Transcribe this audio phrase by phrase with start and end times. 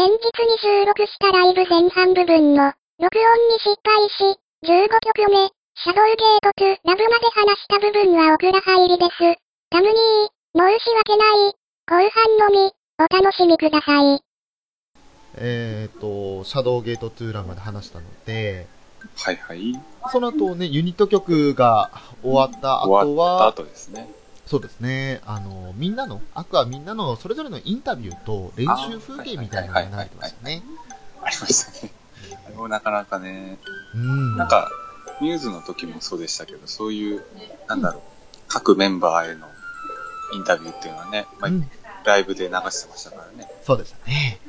[0.00, 9.10] 前日に収録したライブ前半部分の録音に失敗し、15曲目、シャドウゲートトゥラブまで話した部分はオクラ入りです。
[9.68, 11.52] タムニー、申し訳ない。
[11.84, 14.22] 後半のみ、お楽しみください。
[15.36, 18.68] えっ、と、シャドウゲートトゥーランまで話したので、
[19.16, 19.78] はいはい。
[20.12, 21.90] その後ね、ユニット曲が
[22.22, 24.08] 終わった後終わったは、後ですね。
[24.50, 30.64] そうですね、あの、みんなの、アクアみんなのそれぞれのインタビューと練習風景みたいなのが流れてましたね。
[31.22, 31.92] ありましたね。
[32.46, 33.58] あれもなかなかね、
[33.94, 34.36] うん。
[34.36, 34.68] なんか、
[35.20, 37.22] ミューズの時もそうでしたけど、そういう、
[37.68, 38.02] なんだろう、
[38.48, 39.46] 各メンバーへの
[40.32, 41.70] インタビューっていうのはね、まあうん
[42.02, 43.46] ライブで流してましたからね。
[43.62, 44.40] そうでしたね。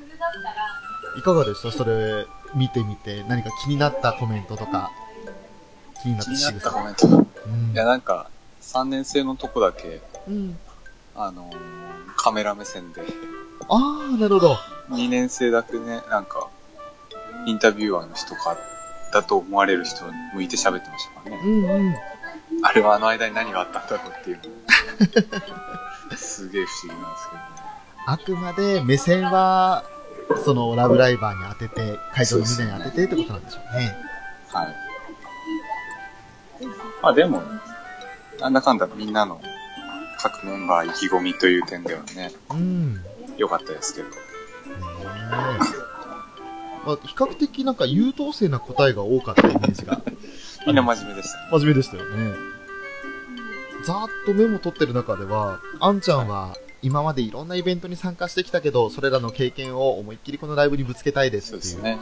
[1.17, 1.71] いかがでした？
[1.71, 2.25] それ
[2.55, 4.89] 見てみて、何か気になったコメントとか、
[6.01, 6.25] 気になっ
[6.61, 6.71] た。
[6.71, 7.07] コメント。
[7.07, 7.11] う
[7.49, 8.29] んいや、なんか、
[8.73, 10.57] 3年生のとこだけ、うん。
[11.15, 11.81] あのー
[12.23, 13.01] カメラ目線で、
[13.67, 14.57] ああ、なるほど。
[14.91, 16.49] 2年生だけね、なんか、
[17.47, 18.55] インタビュアーの人か、
[19.11, 21.41] だと思われる人に向いて喋ってましたからね。
[21.43, 21.95] うんうん。
[22.63, 24.43] あれはあの間に何があったんだろうっていうの
[26.15, 27.47] すげえ不思議なんですけどね。
[28.05, 29.83] あくまで目線は、
[30.45, 33.95] そのラブライバーに当てて、会場のみんなに当ててってことなんでしょうね。
[34.49, 34.75] はい。
[37.01, 37.41] まあでも、
[38.41, 39.39] なんだかんだみんなの
[40.17, 42.95] 各メンバー意気込みという点ではね、うん。
[42.95, 43.01] ね
[43.37, 44.07] 良かったですけど。
[44.07, 44.11] え。
[46.85, 50.01] まあ、比較的なんか優等生な答えが多かったイメージが。
[50.65, 51.43] みんな真面目でしたね。
[51.51, 52.35] 真面目でしたよね。
[53.83, 61.71] ざーっとメモ取ってる中では、あんちゃんは今までいろんなイベントに参加してきたけど、それらの経験を思いっきりこのライブにぶつけたいですっていう。
[61.73, 61.99] そうですね。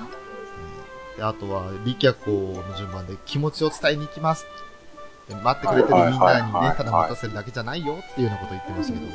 [1.18, 4.46] であとは、リキャコの順番で気持ちを伝えに行きます。
[5.30, 9.06] で待ってくれてるみんなにね、いただ待たせるだけじゃないよっていうようなこと言ってましたけ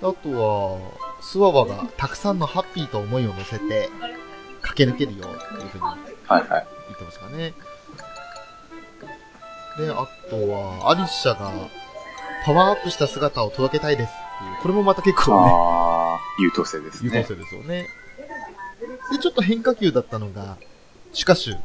[0.00, 0.10] ど。
[0.10, 0.78] あとは、
[1.20, 3.88] スワワがたくさんのハッピーと思いを乗せて
[4.60, 5.84] 駆け抜けるよっていうふうに。
[6.28, 7.54] 言ってましたかね。
[9.78, 11.52] で、あとは、アリッシャが
[12.44, 15.52] パワーアップした姿を届けたいですっていう、これもまた結構ね、
[16.40, 17.10] 優等生ですね。
[17.14, 17.86] 優等生ですよね。
[19.12, 20.56] で、ちょっと変化球だったのが、
[21.12, 21.58] シュカシュ。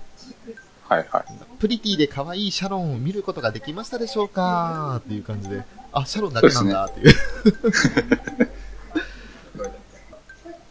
[0.90, 1.26] はいはい。
[1.60, 4.98] プリティで可愛いシャロンを見ることができましたでしょうか？
[5.04, 7.16] っていう感じで、あ、シャロンだけなんだっていう。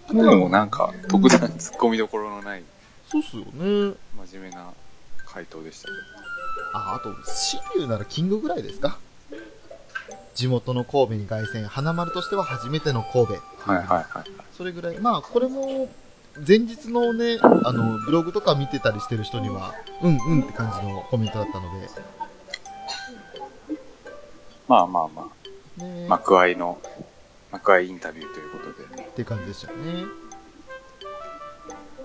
[0.09, 2.63] でもなんか、特段突っ込みどころのない
[3.11, 3.95] そうっすよね。
[4.31, 4.73] 真面目な
[5.27, 5.93] 回答でしたけ
[6.73, 8.99] あ、あと、シリューならキングぐらいですか？
[10.35, 13.33] 地元の神戸に凱旋、花丸としては初めての神戸。
[13.35, 13.41] ど。
[13.73, 14.31] はいはいはい。
[14.57, 14.99] それぐらい。
[14.99, 15.89] まあ、これも、
[16.47, 21.89] 前日のね、あの、ブログとか見てたりしてる人には、うんうんって感じのコメントだったので、
[24.69, 25.31] まあまあま
[25.79, 26.79] あ、ね、幕愛の、
[27.53, 29.03] 幕愛インタビューということで。
[29.03, 30.05] って感じでしたよね。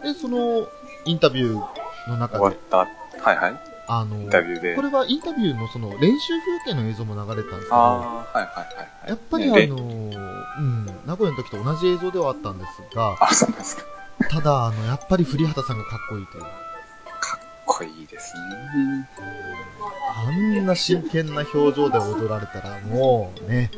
[0.03, 0.67] で、その、
[1.05, 2.87] インタビューの中で、終わっ
[3.17, 3.71] た、はいはい。
[3.87, 4.81] あの、インタビューでこ。
[4.83, 9.09] れはインタビューのその練習風景の映像も流れてたんですけど、ああ、はいはいはいはい。
[9.09, 13.83] やっぱりあねの、うん、名古屋の時と同じ映像ではあったんですが、あ、そうなんですか。
[14.19, 16.43] かただ、あの、やっぱり栗畑さんがかっこいいという。
[16.43, 16.47] っ
[17.65, 19.09] こいいですね。
[20.13, 23.71] あんな真剣な表情で踊られたら、もうね、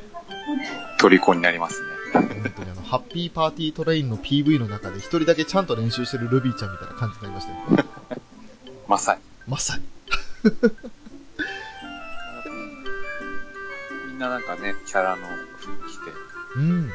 [0.99, 1.87] 虜になりますね。
[2.13, 7.85] 本当にあの、ハッピーパーティートレインの PV の中で一人だけちゃんと練習してるルビーちゃんみたいな感じになりましたよ。
[8.87, 9.21] まさに。
[9.47, 9.83] まさに。
[14.07, 15.27] みんななんかね、キャラの
[15.57, 16.11] 服着て
[16.57, 16.91] うん。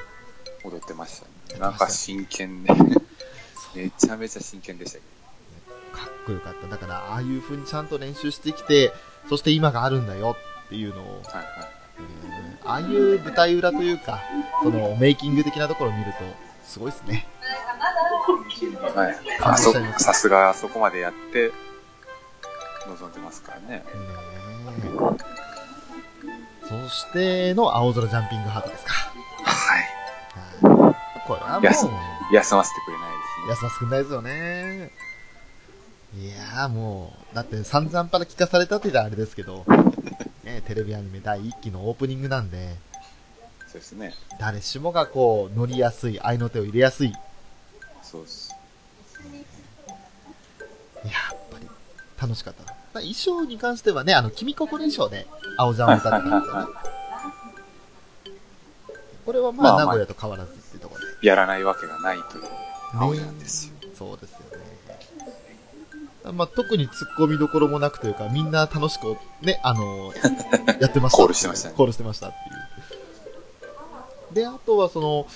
[0.65, 1.61] 踊ってましたね。
[1.61, 2.71] なんか真剣ね。
[3.85, 5.05] めちゃめちゃ真剣でしたけ
[5.99, 6.67] かっこよかった。
[6.69, 8.93] だから、ああいう風にちゃんと練習してきて、
[9.29, 11.31] そして今があるんだよっていうのを、ど。
[11.31, 11.47] はいはい。
[11.99, 14.21] えーああいう舞台裏というか、
[14.63, 16.19] そのメイキング的なところを見ると、
[16.65, 17.27] すごいですね。
[18.95, 19.17] はい。
[19.41, 21.51] 感あそさすがあそこまでやって、
[22.87, 23.85] 臨んでますからね。
[26.69, 28.93] そしての青空ジャンピングハートですか。
[29.45, 29.83] はい。
[29.83, 30.95] はい
[31.29, 31.91] これはも休う、
[32.33, 33.18] 休ませてくれない。
[33.47, 34.91] 安田少ないですよね。
[36.17, 39.65] いやーもう、だって散々から聞かされたって言ったらあれですけど、
[40.43, 42.77] ね、テレビアニメ第1期のオープニングなんで、
[43.67, 44.15] そうですね。
[44.41, 47.13] 誰しもがこう、乗りやすい、愛の手を入れやすい。
[48.03, 48.55] そうです。
[51.05, 51.69] やっぱり、
[52.21, 52.65] 楽しかった。
[52.65, 55.27] まあ衣装に関してはね、あの、君心衣装で、
[55.59, 56.73] 青ジャンを歌ってたんですよね。
[59.27, 61.27] これはまあ名古屋と変わらずっていうところで。
[61.27, 62.45] やらないわけがないという
[62.95, 63.75] 青なんですよ。
[63.97, 66.33] そうですよね。
[66.33, 70.13] まあ、特に突っ込みどころもなくというか、みんな楽しく、ね、 あの、
[70.81, 71.17] やってました。
[71.19, 74.35] コールしてましたねコールしてましたっていう。
[74.35, 75.27] で、あとはその、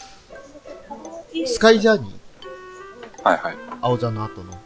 [1.47, 2.23] スカイジャーニー、
[3.25, 3.57] はいはい。
[3.81, 4.59] 青ちゃんの後の。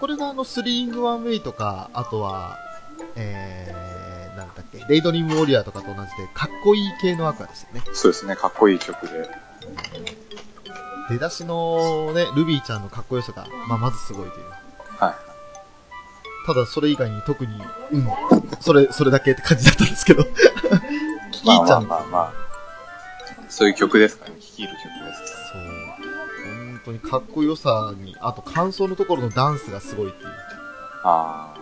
[0.00, 2.56] これがあの、スリーイングワンウェイとか、あとは、
[3.16, 7.82] えー、なんだっけ、レイドリームウォリアーとかと同じで、かっこいい系のアクアですよね。
[7.92, 9.28] そうですね、かっこいい曲で。
[11.10, 14.44] 出だしのね、ルビーちゃんのかっこよさが、まあ、まずすごいという。
[14.98, 15.14] はい。
[16.46, 17.52] ただ、それ以外に特に、
[17.92, 18.08] うん、
[18.60, 20.24] それ、それだけって感じだったんですけど。
[21.32, 22.32] キキまあまあーちゃん、まあまあ。
[23.48, 25.62] そういう曲ですからね、聴き入る曲ですかそう。
[26.66, 30.28] 本当にかっこよさに、あと感想のところのダンスがすごいっていう。
[30.28, 30.34] ら。
[31.04, 31.54] あ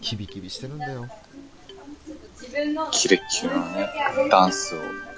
[0.00, 1.06] キビキビしてるんだよ。
[1.08, 3.90] あ、キレッキレのね、
[4.30, 5.09] ダンスを。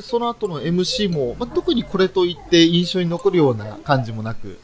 [0.00, 4.58] その後の MC も、まあ、特にこれといって印象に残るような感じもなく、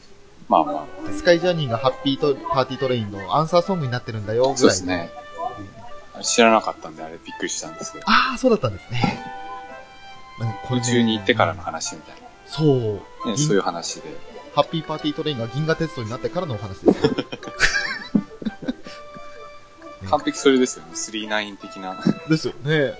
[0.47, 5.09] まあまスカイジャーニーがハッピーパーティートレインのアンサーソングになってるんだよ、あ、ぐらいのそうですね。
[6.21, 8.05] 知らなかったんで、あれびっくりしたんですけど。
[8.07, 9.19] ああ、そうだったんですね。
[10.39, 12.15] まあこれね宇宙に行ってからの話みたい
[12.45, 13.01] そう。
[13.25, 13.31] な。
[13.31, 14.33] ね、そういう話で。
[14.55, 17.15] ハッピーパーティートレインが銀河鉄道になってからのお話ですよ。
[20.09, 21.97] 完璧それですよね、スリーナイン的な。
[22.29, 22.93] ですよね。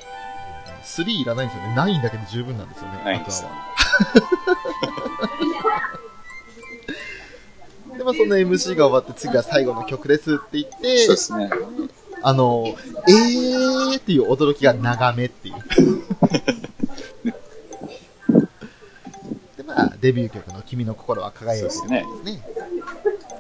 [0.84, 1.74] 3いらないんですよね。
[1.76, 3.02] 9だけで十分なんですよね。
[3.04, 3.50] ないんですよ
[7.98, 11.50] で、まあそんな MC が終わって次は最後の曲ですって言ってそうで、すね。
[12.22, 12.66] あの、
[13.08, 15.56] えーっていう驚きが長めっていう。
[19.58, 22.42] で、まあ、デビュー曲の君の心は輝いてるそうでですね。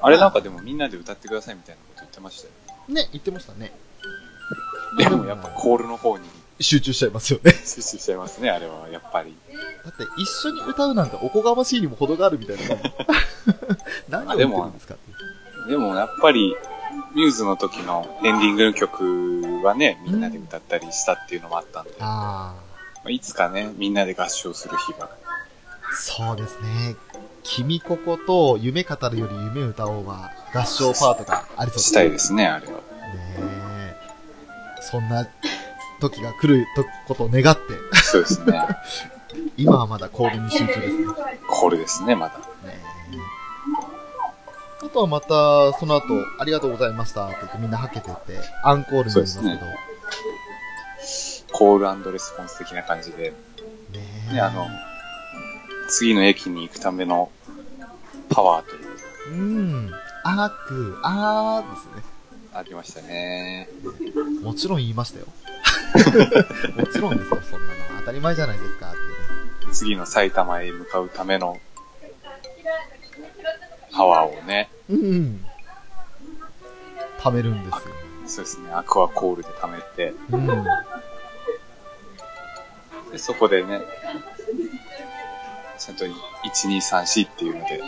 [0.02, 2.54] あれなんかでもみんなで歌ってくださいみたいなこと言ってましたよ。
[2.90, 3.72] ね、言ってましたね。
[4.98, 6.26] でもやっぱコールの方に
[6.60, 7.52] 集中しちゃいますよね。
[7.52, 8.90] 集中しちゃいますね、あれは。
[8.90, 9.36] やっぱり。
[9.84, 12.64] だって一緒に歌うなんておこがましいにも程があるみたいな。
[14.26, 14.96] 何を言ってるんですか。
[15.68, 16.56] でもやっぱり、
[17.16, 22.74] ミューズの時のエンディングの曲はね、みんなで歌ったりしたっていうのもあったんで、まあ
[23.06, 25.06] あいつかね、みんなで合唱する日が。
[25.06, 25.10] あ、
[25.96, 26.96] そうですね。
[27.44, 32.74] 君ここと夢語るより夢歌おうは合唱パートがありそうですしたいですね、あれは。
[32.74, 32.80] ね
[33.38, 33.96] え。
[34.82, 35.28] そんな
[36.10, 37.62] 時が来るとことを願って、
[37.94, 38.62] そうですね。
[39.58, 41.06] 今はまだコールに集中ですね。
[41.48, 42.38] コールですね、まだ。
[42.68, 42.80] ね
[44.82, 46.04] えあとはまた、その後、
[46.40, 49.60] ありがとうございましたって言ってみんなはけてって、アンコールになりますけど。
[51.54, 53.36] コールレスポンス的な感じで、ね
[54.32, 54.68] えね、あの、
[55.88, 57.32] 次の駅に行くための
[58.30, 59.92] パワーという、うん。
[60.24, 62.13] あーく、あーですね。
[62.54, 63.68] ありましたね。
[64.42, 65.26] もちろん言いましたよ。
[66.78, 68.00] もちろんですよ、そんなの。
[68.00, 69.74] 当たり前じゃないですか、ってね。
[69.74, 71.60] 次の埼玉へ向かうための
[73.92, 75.46] パワーをね、うんうん。
[77.20, 77.82] 貯めるんですよ。
[78.26, 80.64] そうですね、アクアコールで貯めて、うん。
[83.12, 83.82] でそこでね、
[85.80, 86.14] ちゃんと1、
[86.70, 87.82] 2、3、4っていうので、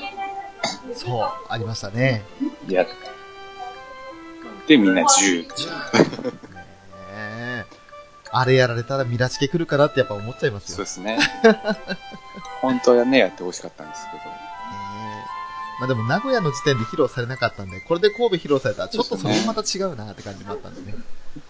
[0.96, 2.24] そう、ありましたね。
[2.68, 2.88] やっ
[4.68, 5.48] で、みんな10。
[5.48, 5.54] ね
[7.14, 7.66] え。
[8.32, 10.76] あれやられたらミラチケ来るかなってやっぱ思っちゃいますよ。
[10.78, 11.20] そうですね。
[12.62, 14.36] 本当はね、やってほしかったんですけど、
[15.80, 20.98] まあでも名古屋の時点で披露されなかったんで、これで神戸披露されたらちょっとそれもまた違うなって感じもあったんでね。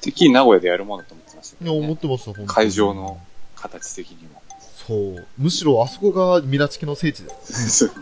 [0.02, 3.20] てっきり名古屋でやるものと思ってましたけいね、思ってました、本当に会場の。
[3.56, 4.42] 形的にも。
[4.88, 5.28] そう。
[5.38, 7.88] むしろあそこがミラチケの聖地です。
[7.88, 7.94] そ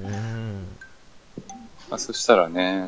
[0.00, 0.66] うねうん。
[1.90, 2.86] まあ、そしたらね、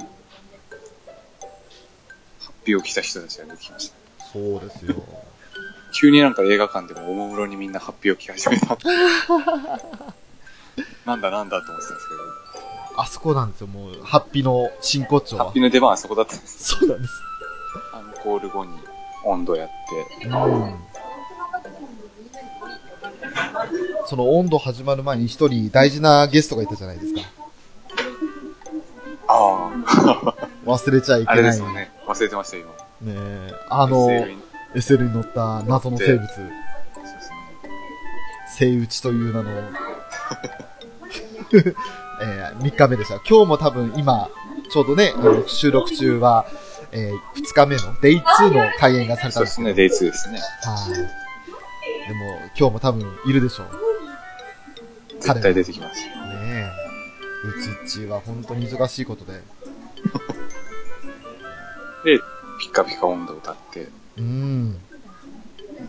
[2.71, 3.95] ハッピーを着た人たちが出てきました。
[4.33, 4.95] そうですよ。
[5.93, 8.79] 急になんか映画館でもおもむろにみんなハッピーを着始めた。
[11.05, 12.09] なんだなんだと思ってたんです
[12.97, 15.61] あそこなんですよ、もう、ハッピーの真骨頂けど、ハッはピ。
[15.61, 16.77] ーの出番はそこだったんです。
[16.77, 17.15] そうなんです。
[17.95, 18.79] アンコール後に
[19.25, 19.69] 温度やっ
[20.21, 20.75] て、うん。
[24.07, 27.21] その温度始まる前に一人大事なゲストがいたじゃないですか。
[29.29, 29.71] あ
[30.67, 31.51] 忘れちゃいあ、あけない。
[31.51, 31.91] れですよね。
[32.11, 32.67] 忘れてました、今。
[32.71, 32.77] ね
[33.07, 34.43] えあの、SL に
[34.75, 36.45] SL に乗った謎の生物、そう
[37.05, 37.37] ですね。
[38.59, 39.51] 生打ちという名の、
[42.23, 43.15] えー、3日目でした。
[43.29, 44.29] 今日も多分今、
[44.71, 46.47] ちょうどね、あの収録中は、
[46.93, 49.69] えー、2日目の、デイ2の開演がされたんですけど。
[49.69, 50.41] そうですね、デイ2ですね。
[50.65, 50.95] はい。
[52.09, 53.67] でも、今日も多分いるでしょう。
[55.21, 56.01] 絶対出てきます。
[56.01, 56.71] ねえ。
[57.47, 59.41] うちっちは本当に忙しいことで。
[62.05, 62.19] で、
[62.59, 64.81] ピッカピカ温度を歌って、うん。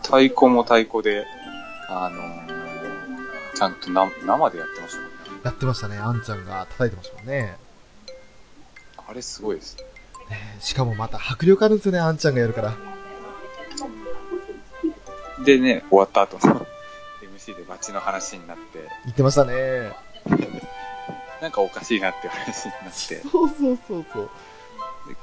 [0.02, 1.26] 太鼓も太鼓で、
[1.88, 2.62] あのー
[3.54, 5.40] ちゃんとな生でやってましたもんね。
[5.44, 5.96] やってましたね。
[5.96, 7.56] あんちゃんが叩いてましたもんね。
[9.06, 9.76] あれすごいです。
[10.30, 12.74] ねえしかもまた迫力あるんですよね、あんちゃんがやるから。
[15.44, 16.66] でね、終わった後の
[17.36, 19.92] MC でバチの話になって、言ってましたね。
[21.40, 24.30] なんかおかしいなって話になって、でそうそうそうそう。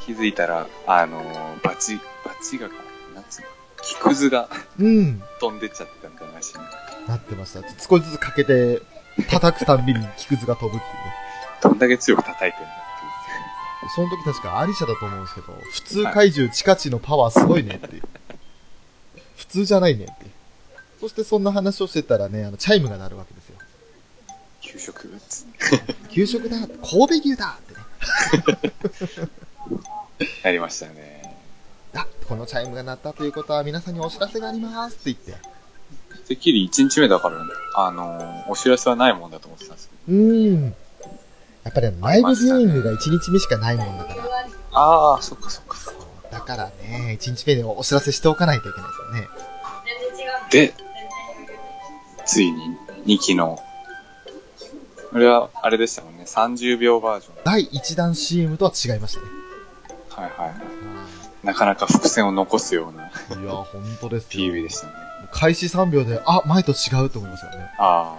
[0.05, 2.67] 気づいたら、あのーバチ、バチが、
[3.15, 3.47] なんつうの、
[3.81, 5.21] 木くずがうん。
[5.39, 6.61] 飛んでっちゃってたみたいな話に
[7.07, 7.61] なってました。
[7.79, 8.81] 少しずつかけて、
[9.29, 11.13] 叩くたんびに木くずが飛ぶっていうね。
[11.61, 12.79] どんだけ強く叩いてんだっ
[13.95, 18.03] その時確かアリシャだと思うんですけど、普通怪獣ちかちーのパワーすごいねっていう。
[19.37, 20.31] 普通じゃないねっていう。
[20.99, 23.55] そしてそんな話をしてたらね、あの、チャイムが鳴るわけですよ。
[24.61, 24.73] ていう。
[24.73, 25.09] 給食？
[25.29, 29.28] つって給食だ神戸牛だってね。
[30.43, 31.21] なりましたね。
[31.95, 35.49] あ、このチャイムが鳴ったということは皆さんにお知らせがありますって言って。
[36.27, 37.37] てっきり1日目だから、
[37.75, 40.75] あのーお知らせはないもんだと思ってたんですけうーん。
[41.63, 44.23] やっぱりあの、ライブビューイングが1日目しかないもんだから。
[44.23, 44.29] ど。
[44.73, 45.99] ああ、そっかそっかそっか。
[46.31, 50.69] だからね、1日目でお知らせしておかないといけないですよね。
[50.69, 50.73] で、
[52.25, 53.59] ついに2期の、
[55.11, 57.35] これはあれでしたもんね、30秒バージョン。
[57.43, 59.38] 第1弾 CM とは違いましたね。
[60.19, 61.45] はいはいはい。
[61.45, 64.53] なかなか伏線を残すようないや、本当ですよ。
[64.53, 64.93] PV でしたね。
[65.31, 67.69] 開始3秒で、あ、前と違うと思いますよね。
[67.77, 68.17] あ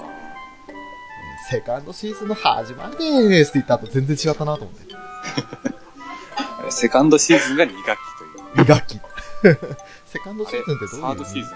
[1.51, 4.95] セカンドシーズンの始まりでーすって言った後全然違ったなと思って。
[4.95, 6.71] あ。
[6.71, 8.65] セカンドシーズンが2学期という。
[8.65, 9.01] 2学期。
[10.07, 11.55] セカンドシーズンってどういうサードシーズ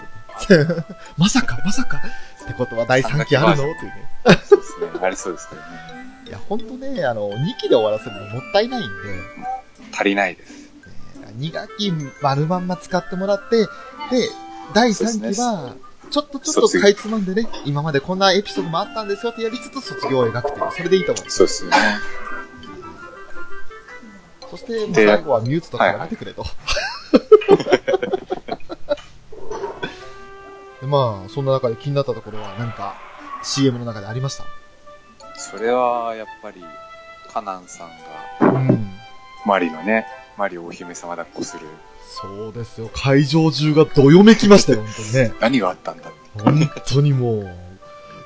[0.65, 0.85] ン。
[1.17, 2.01] まさか、まさか。
[2.43, 3.71] ってことは第3期あるの？
[3.71, 4.09] っていうね。
[4.43, 4.87] そうですね。
[5.01, 5.67] ありそうですけどね。
[6.27, 8.89] いや、ほんとね、あの、2期で終わらせるのもったいないんで、
[9.93, 10.53] 足りないです。
[11.37, 13.67] 2学期丸まんま使ってもらって、で、
[14.73, 15.75] 第3期は、
[16.09, 21.29] ちょっとちょっとかいつまんでね、今までこんなエピソードもあったんですよってやりつつ卒業を描くっていう、それでいいと思う。
[21.29, 21.77] そうですよね。
[24.49, 26.45] そして、最後はミューツとかやめてくれと。
[30.81, 32.95] でまあ、そんな中で気になったところは、なんか、
[33.43, 34.43] CM の中でありました？
[35.35, 36.63] それは、やっぱり、
[37.33, 37.89] カナンさん
[38.39, 38.94] が、うん。
[39.45, 40.05] マリのね、
[40.37, 41.67] マリをお姫様抱っこする。
[42.21, 42.89] そうですよ。
[42.93, 45.33] 会場中がどよめきましたよ、本当にね。
[45.39, 46.41] 何があったんだって。
[46.41, 47.41] 本当にもう、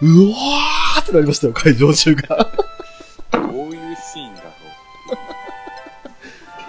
[0.01, 2.51] うわーってなりましたよ、会場中が。
[3.31, 4.53] どういうシーンだろう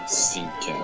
[0.06, 0.74] 決心権。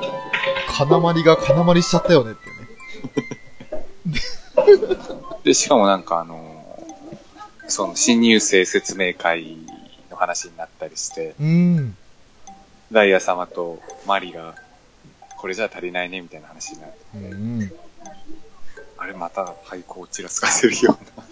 [0.68, 5.06] 金まりが金まりしちゃったよねっていうね。
[5.42, 6.86] で、しかもなんかあの
[7.68, 9.56] その新入生説明会
[10.10, 11.96] の話になったりして、うん。
[12.92, 14.54] ダイヤ様とマリが、
[15.36, 17.72] これじゃ足りないねみたいな話になって、うん。
[18.98, 21.24] あれまた廃校をちらつかせるような。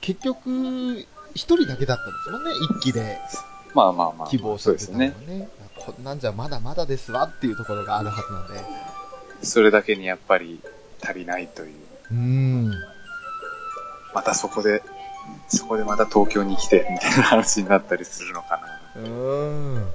[0.00, 3.18] 結局、一人だけだったんですもんね、一期で
[3.74, 4.28] まあまあまあ。
[4.28, 5.10] 希望してですね。
[5.12, 5.48] たのはね。
[5.78, 9.46] こんなんじゃまだまだですわっていうところがあるはずなんで。
[9.46, 10.60] それだけにやっぱり
[11.02, 11.74] 足りないという。
[12.10, 12.70] うん。
[14.14, 14.82] またそこで、
[15.48, 18.60] そこでまた東京に来て、みたいな話になったりするのか
[18.94, 19.02] な。
[19.02, 19.86] うん。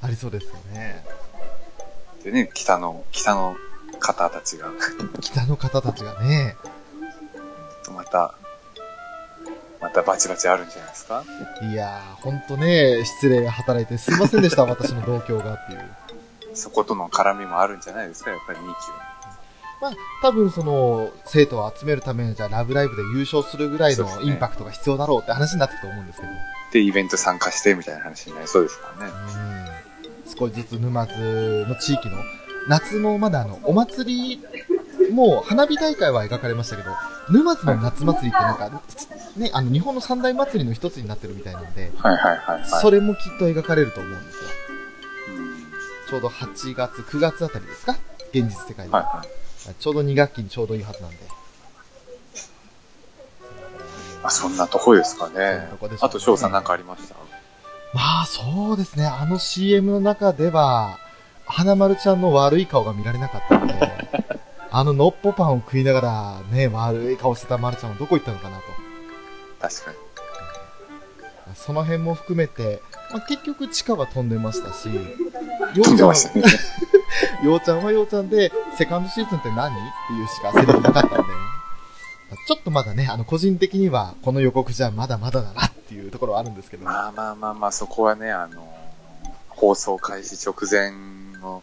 [0.00, 1.04] ありそうですよね。
[2.24, 3.56] でね、北の、北の
[4.00, 4.68] 方たちが、
[5.20, 6.56] 北の方たちがね、
[7.94, 8.34] また、
[9.80, 11.24] またバチバチあるんじゃないですか？
[11.62, 15.90] いやー、ほんとね、失礼働いてすいませんでした、 私の同郷がっていう。
[16.54, 18.30] そことの絡みもあるんじゃないですか？
[18.30, 19.08] やっぱり2期は。
[19.80, 26.32] まあ、多分その、生徒を集めるためにじゃあラブライブで優勝するぐらいのインパクトが必要だろうって話になってくと思うんですけど。
[26.72, 29.12] で、イベント参加してみたいな話になりそうですからね。
[29.12, 29.77] うん。
[30.38, 32.16] 少しずつ沼津の地域の、
[32.68, 36.90] 夏のまだあの、お祭り、もう花火大会は描かれましたけど、
[37.30, 38.82] 沼津の夏祭りってなんか、
[39.36, 42.68] ね、あの、日本の三大祭りの一つになってるみたいなんで、はいはいはいはい。
[42.80, 44.40] それもきっと描かれると思うんですよ。
[45.30, 45.58] うん
[46.08, 47.92] ちょうど8月、9月あたりですか？
[48.32, 48.92] 現実世界で。
[48.92, 49.22] はいは
[49.70, 49.74] い。
[49.78, 51.16] ちょうど2学期にちょうどいいはずなんで。
[54.22, 55.68] あ、そんなとこですかねね
[56.00, 57.14] あと、翔さんなんかありました？
[57.94, 59.06] まあ、そうですね。
[59.06, 60.98] あの CM の中では、
[61.46, 63.74] 花丸ちゃんの悪い顔が見られなかったので、
[64.70, 68.62] あののっぽパンを食いながら、ね、悪い顔してた丸ちゃんはどこ行ったのかなと。
[69.60, 69.96] 確かに。
[71.54, 75.00] その辺も含めて、まあ、結局地下は飛んでましたし、よ
[75.78, 76.14] うちゃんは。
[77.42, 79.72] ようちゃんはようちゃんで、セカンドシーズンって何？
[79.72, 79.74] っ
[80.08, 81.16] ていうしかセリフなかったんで、
[82.46, 88.76] ちょっとまだね、あの、個人的には、この予告じゃまだまだだなっていうところはあるんですけど、まあまあまあまあ、そこはね、あの、
[89.48, 90.92] 放送開始直前
[91.40, 91.62] の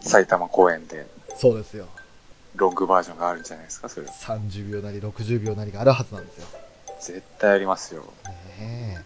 [0.00, 1.86] 埼玉公演で、そうですよ。
[2.54, 4.12] ロングバージョンがあるんじゃないですか、それは。
[4.12, 6.46] 30秒なり60秒なりがあるはずなんですよ。
[7.00, 8.02] 絶対ありますよ。
[8.58, 9.02] ね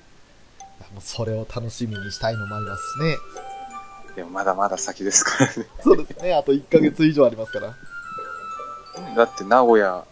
[0.82, 0.92] え。
[0.92, 3.16] もうそれを楽しみにしたいのもありますしね。
[4.16, 5.66] でもまだまだ先ですからね。
[5.80, 6.34] そうですね。
[6.34, 7.74] あと1ヶ月以上ありますから。
[9.14, 10.04] だって名古屋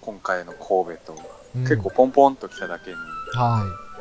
[0.00, 1.12] 今回の神戸と、
[1.54, 2.96] うん結構ポンポンと来ただけに、
[3.34, 3.91] はい。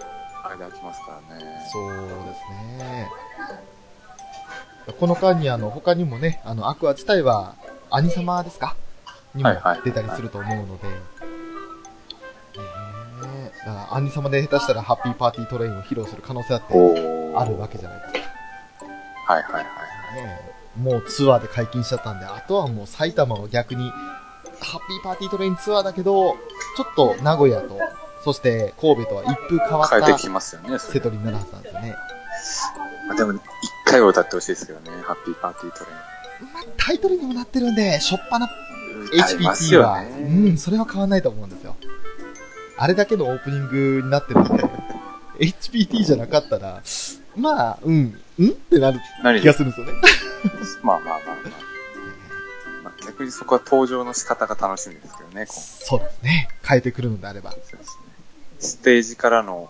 [0.57, 1.43] 間空きますからね。
[1.71, 3.09] そうですね。
[4.99, 7.55] この間にあの、他にもね、あの、アクア自体は、
[7.89, 8.75] アニサマですか？
[9.35, 9.49] にも
[9.83, 10.87] 出たりすると思うので。
[10.87, 10.93] ね
[13.23, 16.73] えだから、アニサマで下手したらハッピーパーティートレインを披露する可能性だって
[17.35, 19.33] あるわけじゃないですか。
[19.33, 19.65] はいはいはい。
[20.79, 27.77] もうツアーで解禁しちゃったんで、あとはもう埼玉を逆に、ハッピーパーティートレインツアーだけど、ちょっと名古屋と、
[28.23, 30.93] そして神戸とは一風変わった変えてきますよね、それ。
[30.93, 31.95] セトリになるはずなんですよね。
[33.07, 33.41] まあでも、一
[33.85, 35.91] 回は歌ってほしいですけどね、ハッピーパーティートレ
[36.53, 38.49] まあ、タイトルにもなってるんで、しょっぱな
[39.13, 40.09] HPT よは、ね。
[40.09, 41.75] うん、それは変わんないと思うんですよ。
[42.77, 44.63] あれだけのオープニングになってるんで、
[45.39, 46.81] HPT じゃなかったら、
[47.35, 49.93] まあ、うん、うんってなる何気がするんですよね。
[50.83, 51.35] まあまあまあまあ。
[52.83, 56.49] まあ、逆にそこは登場の仕方が楽しみですけどね、今そうですね。
[56.67, 57.51] 変えてくるのであれば。
[57.51, 58.10] そうですね。
[58.61, 59.69] ステージからの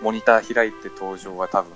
[0.00, 1.72] モニター開いて登場は多分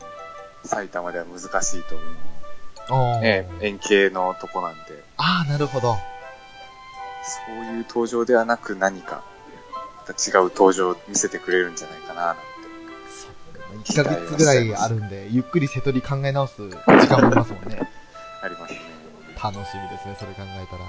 [0.64, 3.20] 埼玉では難しいと思う。
[3.20, 5.94] ね、円形のとこなんで、ああ、なるほど。
[7.22, 9.24] そういう登場ではなく何か、
[10.06, 12.42] また違う登場を見せてくれるんじゃないかな、なんて。
[13.92, 16.76] 1ヶ月ぐらいあるんで、ゆっくり瀬戸り考え直す時
[17.08, 17.88] 間もありますもんね。
[18.42, 18.80] ありますね。
[19.42, 20.84] 楽しみですね、それ考えたら。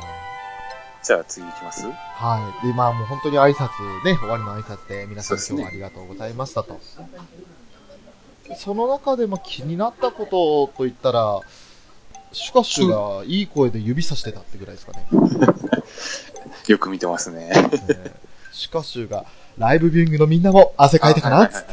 [1.04, 1.86] じゃあ次行きます？
[1.86, 2.68] はい。
[2.68, 3.68] で、まあもう本当に挨拶
[4.06, 6.80] ね、終わりの挨拶で皆さん今日はありがとうございましたと。
[8.58, 11.40] その中でも気になったことといったら、
[12.32, 15.06] シュカシュがいい声で指さしてたってぐらいですかね。
[16.68, 17.50] よく見てますね。
[17.50, 18.14] ね
[18.52, 19.26] シュカシュが
[19.58, 21.44] ライブビューイングのみんなも汗かいてかな？
[21.44, 21.64] っつっ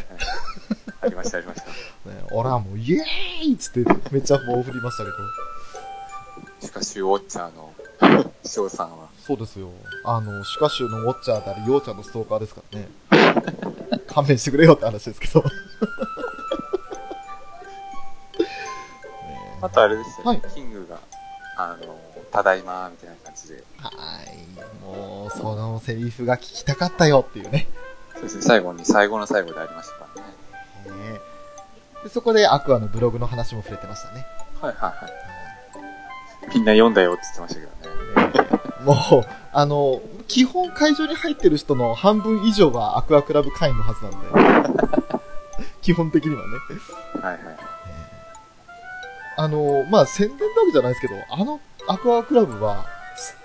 [1.03, 1.67] ありました、ありました。
[2.11, 5.17] ね、俺はもうイエーイっつってめっちゃ棒を振りましたけど。
[6.67, 7.73] しかし、ウォッチャーの
[8.45, 9.71] 翔さんは、そうですよ。
[10.05, 12.89] あの、シュカシュのウォッチャーであり、ヨウちゃんのストーカーですからね。
[14.09, 15.45] 勘弁してくれよって話ですけど。
[19.63, 20.99] あとあれでしたね、はいキングが、
[21.57, 21.95] あの、
[22.33, 23.91] ただいま、みたいな感じで、は
[24.23, 24.39] い。
[24.83, 27.69] もう、そのセリフが聞きたかったよっていうね。
[28.15, 30.07] そうですね、最後に、最後の最後でありましたか
[30.87, 31.13] らね。
[31.13, 31.21] ね
[32.05, 34.27] でそこでアクアのブログの話も触れてましたね。
[34.61, 35.13] はいはいはい。
[36.55, 37.80] みんな読んだよって言ってましたけど
[38.85, 45.21] もう、あの、基本会場に入ってる人の半分以上はアクアクラブ会員のはずなんで。
[45.83, 46.49] 基本的にはね。
[47.23, 47.41] はいはい。
[49.37, 52.87] あの、まあ、宣伝ってわけじゃないですけど、あのアクアクラブは、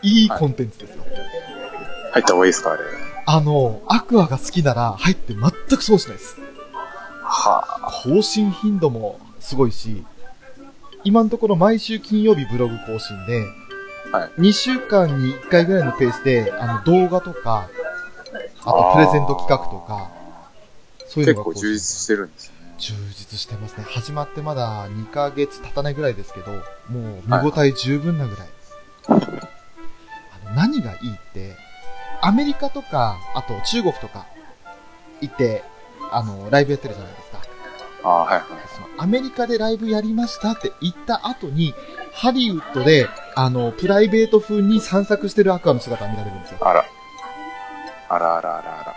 [0.01, 1.04] いいコンテンツですよ。
[2.12, 2.84] 入った方がいいですか、あれ。
[3.25, 6.38] あの、アクアが好きなら入って全く損しないです。
[7.23, 7.91] はあ。
[8.04, 10.06] 更新頻度もすごいし、
[11.04, 13.45] 今のところ毎週金曜日ブログ更新で、
[14.12, 17.70] はい2週間に1回ぐらいのペースで、あの動画とか、
[18.62, 20.12] あとプレゼント企画とか、
[21.08, 22.76] そういうのが結構充実してるんですよね。
[22.78, 23.86] 充実してますね。
[23.88, 26.52] 始まってまだ2ヶ月経たないぐらいですけど、
[26.89, 28.48] もう見応え十分なぐらい。
[29.08, 29.13] あ
[30.50, 31.56] の何がいいって、
[32.22, 34.26] アメリカとか、あと中国とか
[35.22, 35.63] 行って、
[36.12, 37.41] あの、ライブやってるじゃないですか。
[38.04, 38.44] ああ、はいはい。
[38.74, 41.74] そのアメリカでライブやりましたって言った後に、
[42.13, 46.58] ハリウッドで、あの、プライベート風に散策してるアクアの姿が見られるんですよ。
[46.62, 46.86] あら。
[48.10, 48.95] あらあらあらあら。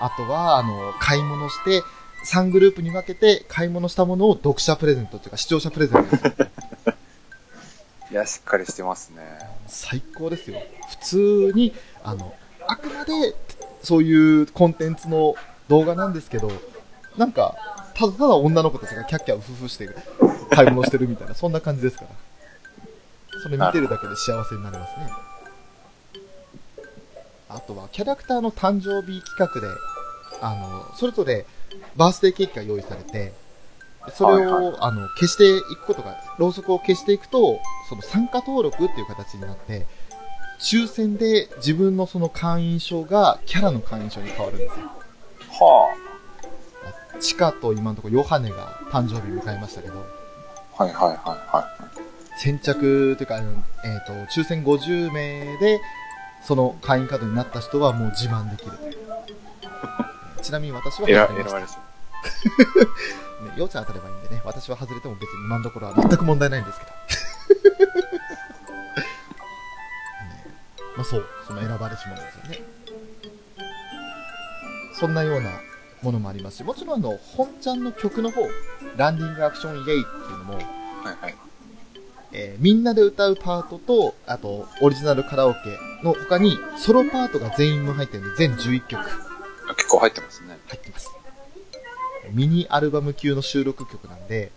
[0.00, 1.82] ーあとは、あの、買い物して、
[2.26, 6.34] 3グループに分けて買い物したものを読者プレゼントっていうか視聴者プレゼントする。
[8.10, 9.22] いや、しっかりしてますね。
[9.66, 10.60] 最高ですよ。
[10.88, 12.34] 普通に、あの、
[12.66, 13.34] あくまで、
[13.82, 15.34] そういうコンテンツの
[15.68, 16.50] 動画なんですけど、
[17.16, 17.54] なんか、
[17.94, 19.96] ただただ女の子たちがキャッキャウフフしてる、
[20.50, 22.08] 買い物してるみたいな、そんな感じですから。
[23.44, 25.10] それ見てるだけで幸せになりますね。
[27.50, 29.66] あとは、キャラクターの誕生日企画で、
[30.40, 31.44] あの、それぞれ
[31.94, 33.34] バースデーケーキが用意されて、
[34.14, 39.86] それを、はいはあの、消していくことが、ろうそくを消していくと、その参加登録っていう形になって、
[40.58, 44.86] 抽選で自分のその会員証がキャラの会員証に変わるんですよ。
[45.50, 45.94] は
[47.20, 49.94] チカと今のところヨハネが誕生日迎えましたけど、
[50.78, 50.84] あ。
[50.84, 51.68] はいはいはいは
[52.36, 55.80] 先着というか、えっ、と、抽選50名で、
[56.42, 58.72] その会員カードになった人はもう自慢できる。
[60.42, 61.06] ちなみに私は。
[61.06, 61.94] 選れました。
[63.44, 66.92] ね、ようちゃん当たればいいんでね、私は外れても別に今のところは全く問題ないんですけど。
[70.24, 70.44] ね
[70.96, 72.62] まあそう、その選ばれし者ですよね。
[74.94, 75.50] そんなような
[76.02, 78.42] ものもありますし、もちろんあの、本ちゃんの曲の方、
[78.96, 80.64] ランディングアクションイエイっていうのも、はい
[81.20, 81.34] はい。
[82.34, 85.58] えーみんなで歌うパートと、あと、オリジナルカラオケ
[86.02, 90.58] の他に、ソロパートが全員分入ってるんで、全11曲あ結構入ってますね。
[90.68, 91.10] 入ってます。
[92.32, 94.50] ミニアルバム級の収録曲なんで、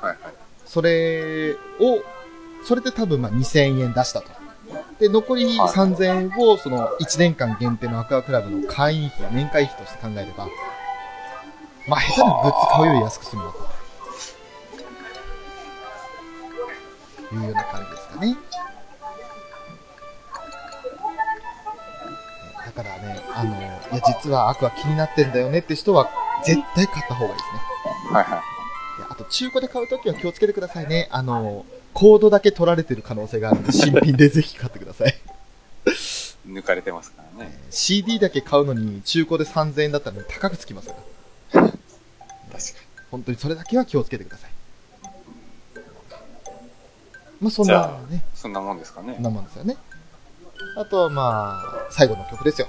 [0.00, 0.34] はいはい。
[0.64, 1.56] それを、
[2.64, 4.28] それで多分まあ2000円出したと。
[4.98, 10.48] で、残りはい3000円をその1年間限定のアクアクラブの会員費、年会費として考えれば、
[11.88, 13.75] まあ下手にグッズ買うより安く済むなと。
[17.32, 18.36] いうような感じですかね。
[22.64, 26.10] だからね、あの、いや実はアクア気になってんだよねって人は
[26.44, 28.12] 絶対買った方がいいですね。
[28.12, 28.40] はいはい。
[28.98, 31.08] いやあと、中古で買うときは気をつけてくださいね。
[31.10, 35.14] あの、コードだけ取られてる可能性があるので、 新品でぜひ買ってください。
[36.46, 37.58] 抜かれてますからね。
[37.70, 40.94] CD だけ買うのに、中古で3000円だったら高くつきますか
[41.54, 41.62] ら。
[41.62, 41.80] 確か
[43.10, 44.50] 本当にそれだけは気をつけてください。
[47.40, 48.20] まあ、そんなね、に。
[48.34, 49.22] そんなもんですかねそん。
[49.22, 49.76] なもんですよね。
[50.76, 52.68] あとはまあ、最後の曲ですよ。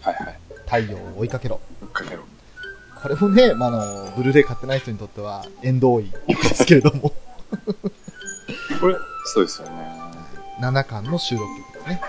[0.00, 0.38] はいはい。
[0.66, 1.60] 太陽を追いかけろ。
[1.82, 2.22] 追っかけろ。
[3.02, 3.70] これもね、まあ、あ
[4.06, 7.12] の、ブルーレイ買ってない人にとっては、縁遠い曲ですけれども、
[8.80, 10.00] これ、そうですよね。
[10.60, 12.00] 7巻の収録曲ですね。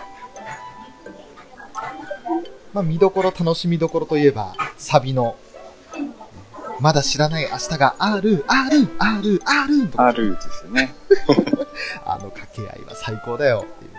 [2.74, 5.36] まあ、見どころ、楽しみどころといえば、サビの、
[6.80, 10.94] まだ知らない明日がある、ある、ある、あるあるですよね。
[12.06, 13.92] あの掛け合いは最高だよっていう。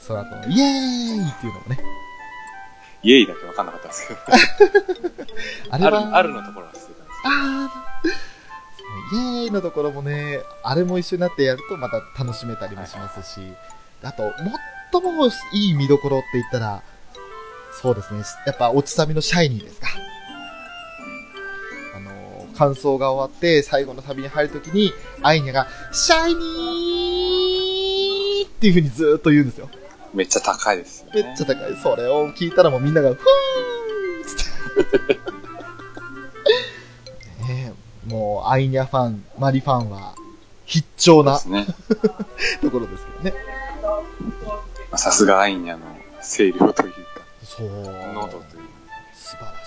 [0.00, 1.80] その後の、イエーイっていうのもね、
[3.02, 4.20] イエイだけわかんなかったんですけど。
[5.70, 8.26] あれは、ある、あるのところは忘れたんですあー
[9.10, 13.40] そのイエーイのところもね、あれも一緒になってやるとまた楽しめたりもしますし、
[14.02, 14.32] あと、
[14.92, 16.82] 最もいい見どころって言ったら、
[17.80, 19.88] そうですね、やっぱ落ちサビのシャイニーですか。
[22.56, 24.92] 感想が終わって最後のサビに入るときに、
[25.22, 29.68] アイニャが、シャイニーっていう風にずーっと言うんですよ。
[30.14, 31.22] めっちゃ高いですよね。
[31.22, 31.76] めっちゃ高い。
[31.82, 33.18] それを聞いたらもうみんなが、ふー
[34.24, 34.36] つっ
[35.06, 35.14] て。
[37.52, 37.74] ね
[38.08, 40.14] えもう、アイニャファン、マリファンは、
[40.64, 41.66] 必聴なね。
[42.60, 43.44] ところですけどね。
[44.90, 45.84] まあさすがアイニャの
[46.20, 46.96] 声量というか、
[47.44, 47.68] そう。
[48.14, 48.66] 喉という。
[49.14, 49.65] 素晴らしい。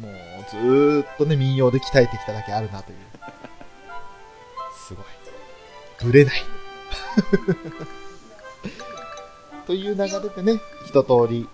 [0.00, 0.12] もう、
[0.50, 2.98] ずーっとね、民謡で鍛えてきただけあるなという。
[4.76, 5.04] すごい。
[6.04, 6.42] ぶれない。
[9.66, 11.48] という流れでね、一通り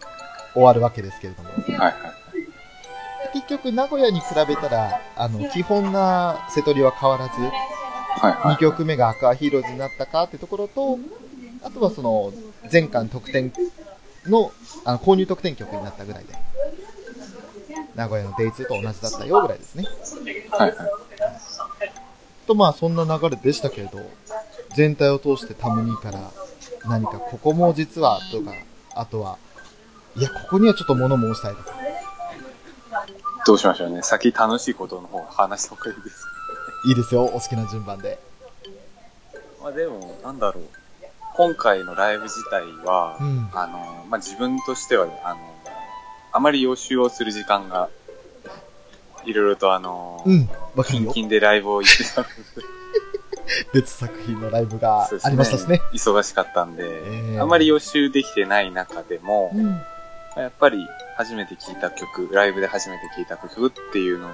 [0.54, 1.50] 終わるわけですけれども。
[1.50, 1.94] はいはい。
[3.34, 10.98] 結局、名古屋に比べたら、あの、基本な瀬戸りは変わらず、はいは2曲目がアクアヒーローズになったかってところと、
[11.62, 12.32] あとはその、
[12.70, 13.52] 前巻得点
[14.26, 14.52] の、
[14.84, 16.34] あの、購入得点曲になったぐらいで、
[17.98, 19.82] 名古屋の Day2 と同じだったよぐらいですね。
[19.82, 20.50] い。
[20.50, 20.90] はいはい。
[22.46, 23.98] と、まあ、そんな流れでしたけれど、
[24.76, 26.30] 全体を通してタムニーから、
[26.87, 28.52] 何かここも実は、とか、
[28.94, 29.37] あとは、
[30.14, 31.72] いや、ここにはちょっと物申したいとか、
[33.44, 34.02] どうしましょうね。
[34.02, 36.24] 先楽しいことの方が話した方がいいです。
[36.87, 38.20] いいですよ、お好きな順番で。
[39.61, 40.64] まあでも、なんだろう。
[41.34, 43.50] 今回のライブ自体は、うん。
[43.52, 45.40] あの、まあ自分としては、あの、
[46.38, 47.88] あまり予習をする時間が、
[49.24, 51.12] いろいろとあの、うん、わかる近よ。
[51.16, 52.33] 々でライブを行ってたので、
[53.74, 55.83] 別作品のライブがありましたしね。
[55.92, 56.85] 忙しかったんで、
[57.35, 59.83] えあまり予習できてない中でも、うん。
[60.37, 60.79] やっぱり
[61.16, 64.31] 初めて聴いた曲、ライブで初めて聴いた曲っていうの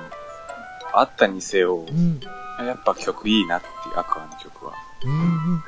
[0.93, 2.21] あったにせよう、ん。
[2.67, 4.75] やっぱ曲いいなっていう、アクアの曲は。
[5.05, 5.63] うん。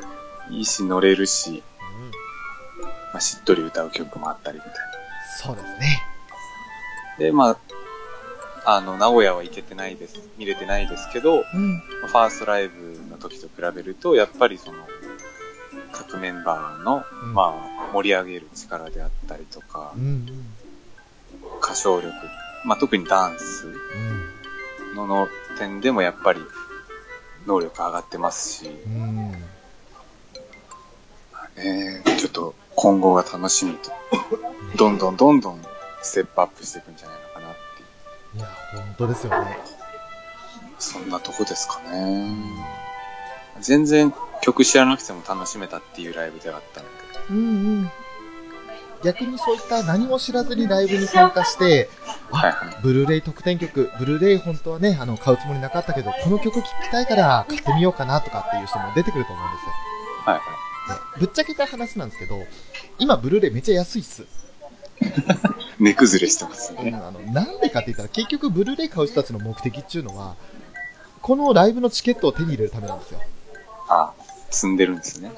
[0.51, 0.55] うん。
[0.55, 1.62] いいし、乗れるし、
[3.14, 4.72] まあ、しっとり歌う曲もあったりみたい
[5.38, 6.03] そうですね。
[7.18, 7.24] な。
[7.24, 7.59] で、まあ、
[8.68, 11.79] あの、名古屋は行けてないです、見れてないですけど、うん。
[11.79, 14.79] ファーストライブの時と比べると、やっぱりその、
[15.92, 17.55] 各メンバーの、うんま
[17.88, 20.26] あ、盛り上げる力であったりとかう、ん。
[21.62, 22.12] 歌唱力、
[22.64, 24.96] まあ、特にダンスうん。
[24.96, 26.40] のの点でもやっぱり、
[27.46, 29.33] 能力上がってますし、うん。
[31.57, 33.90] えー、ちょっと今後が楽しみと、
[34.76, 35.62] どんどんどんどん
[36.07, 37.85] ステップアップしていくんじゃないのかなってい
[38.37, 39.59] う、いや、本当ですよね。
[40.79, 42.35] そんなとこですかね。
[43.61, 47.42] 全然曲知らなくても楽しめたっていうライブではあったんだけど、うんう
[47.83, 47.90] ん。
[49.03, 51.88] 逆にそういった何も知らずにライブに参加して、
[52.31, 52.83] はいはい。
[52.83, 59.73] ブルーレイ特典曲、ブルーレイ本当はね、あの、買うつもりなかったけど、この曲聴きたいから買ってみようかなとかっていう人も出てくると思うんですよ。
[60.25, 61.01] はいはい。
[61.21, 62.42] ね、ぶっちゃけた話なんですけど、
[62.99, 64.25] 今ブルーレイめっちゃ安いっす。
[65.78, 66.94] 値崩れしてますうん、ね。
[66.94, 70.37] あの、なんでかって言ったら、結局ブルーレイ買う人たちの目的っていうのは、
[71.22, 73.20] このライブのチケットを手に入れるためなんですよ。
[73.88, 74.12] あ、
[74.50, 75.32] 積んでるんですね。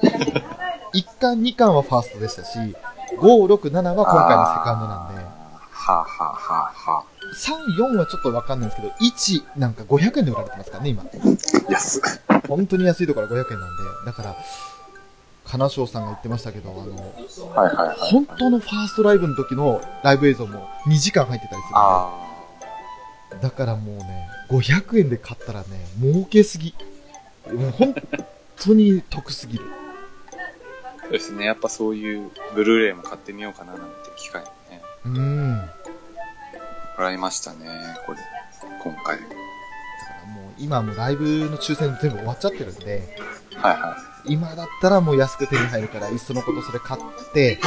[0.93, 2.75] 1巻、2巻はファーストでしたし、5、
[3.19, 5.39] 6、7は今回のセカンドなんで、
[5.71, 7.03] はあ、はあ、はあ、はあ。
[7.33, 11.03] 3、4はちょっとわかんないんですけど、1なんか500円で売られてますからね、今。
[11.69, 12.01] 安っ。
[12.47, 14.35] 本当に安いところは500円なんで、だから、
[15.49, 17.97] 金賞さんが言ってましたけど、あの、はいはいはい。
[17.99, 21.67] 本当のファーストライブの時のライブ映像も2時間入ってたりす
[23.35, 25.67] るだからもうね、500円で買ったらね、
[25.99, 26.75] 儲けすぎ。
[27.51, 27.95] もう本
[28.57, 29.65] 当に得すぎる。
[29.65, 31.01] あ。
[31.01, 31.45] そうですね。
[31.45, 33.85] やっぱそういうブルーレイも買ってみようかななんて
[34.17, 35.57] 機会にね、うーん。
[35.57, 35.73] だ
[36.97, 37.65] もらいましたね、
[38.05, 38.19] これ。
[38.83, 39.17] 今回。
[39.17, 39.23] か
[40.27, 43.17] らもう今はもうライブの抽選全部終わっちゃってるんで、
[43.55, 47.01] はいは今だったらもう安く手に入るから、いっそのことそれ買っ
[47.33, 47.65] て、い。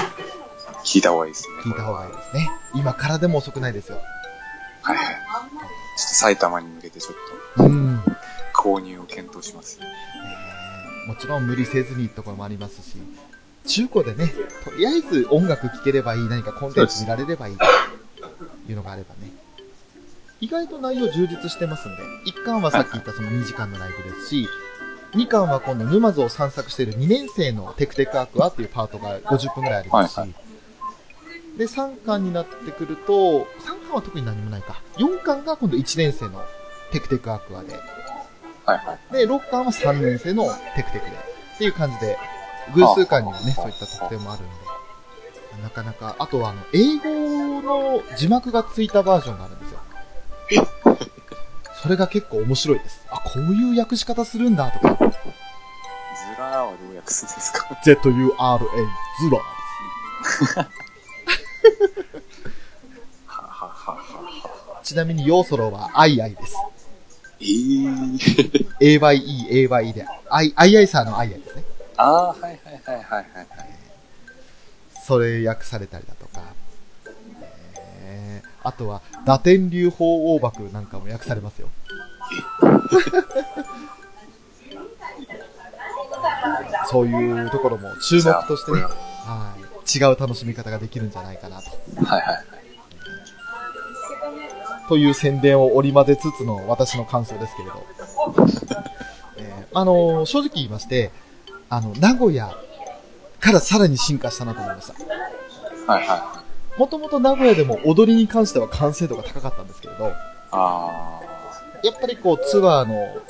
[0.85, 1.55] 聞いた方がいいですね。
[1.63, 2.51] 聞いた方がいいですね。
[2.75, 3.99] 今からでも遅くないですよ。
[4.83, 5.07] はいはい。
[5.07, 5.19] ちょっ
[5.95, 7.15] と埼玉に向けてちょっ
[7.57, 7.97] とうん。
[7.97, 8.03] ね
[8.55, 9.81] 購入を検討します。
[9.81, 12.97] えもちろん無理せずにってところもありますし、
[13.67, 14.33] 中古でね、
[14.65, 17.65] とりあえず音楽聴ければいい、何かコンテンツ見られればいいと
[18.69, 19.33] いうのがあればね。
[20.41, 24.49] 意外と内容充実してますんで、1巻はさっき言ったその2時間のライブですし、
[25.15, 30.35] 2巻は今度沼津を散策している2年生のテクテクアクアっていうパートが50分くらいありますし、はいは
[31.59, 34.81] で、3巻になってくると、3巻は特に何もないか。
[34.97, 36.43] 4巻が今度1年生の
[36.93, 37.75] テクテクアクアで、
[38.65, 39.13] はいはい。
[39.13, 40.45] で、6巻は3年生の
[40.77, 42.19] テクテクで、っていう感じで、
[42.75, 49.57] 偶数巻にもね、そういった特典もあるんで、なかなか、あとはあの、英語の字幕がついたバージョンがある。
[51.83, 53.05] それが結構面白いです。
[53.11, 55.05] あ、こういう訳し方するんだとか、ズ
[56.39, 59.41] ラーはどう訳すんですか？ZURA、ズラー
[63.27, 64.81] ははははは。
[64.85, 66.55] ちなみに、ヨーソロは、 aye aye です。
[67.41, 69.01] えー。
[69.01, 71.65] AYE、AYE で、アイ、 aye aye sir の aye aye ですね。
[71.97, 73.47] ああ、はいはいはいはいはい。
[75.05, 76.22] それ訳されたりだと
[78.65, 81.69] あとは、堕天龍鳳凰縛なんかも訳されますよ。
[86.91, 91.71] そういうところも注目としてはい、違う楽しみ方ができるんじゃないかなと。
[92.05, 92.45] はいはいはい。
[94.89, 97.87] という宣伝を織り交ぜつつの私の感想ですけれど。
[99.39, 101.11] えーあのー正直言いまして、
[101.71, 102.55] あの、名古屋
[103.41, 104.95] からさらに進化したなと思いました。
[105.93, 106.42] はいは
[106.83, 110.13] もともと名古屋でも踊りに関しては完成度が高かったんですけれど、い。
[110.51, 111.21] あ
[111.85, 113.23] やっぱりこうツアーの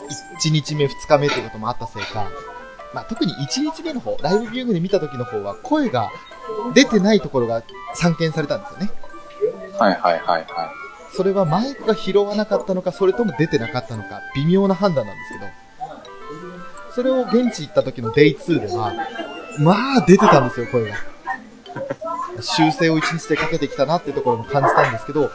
[0.42, 2.30] 1日目2日目ということもあったせいか、
[2.94, 6.10] まあ、特に1日目の方、ライブビューイングで見た時の方は声が
[6.72, 7.62] 出てないところが
[7.92, 8.90] 散見されたんですよね。
[9.78, 9.84] あ。
[9.84, 10.72] はいはいはいは
[11.14, 18.94] それはマイクが拾わなかったのか、それとも出てなかったのか、微妙な判断なんですけど、それを現地行った時の Day2 では、
[19.58, 21.11] まあ出てたんですよ、声が。
[22.40, 25.30] 修正を1日でかけてきたなっていうところも感じたんですけど、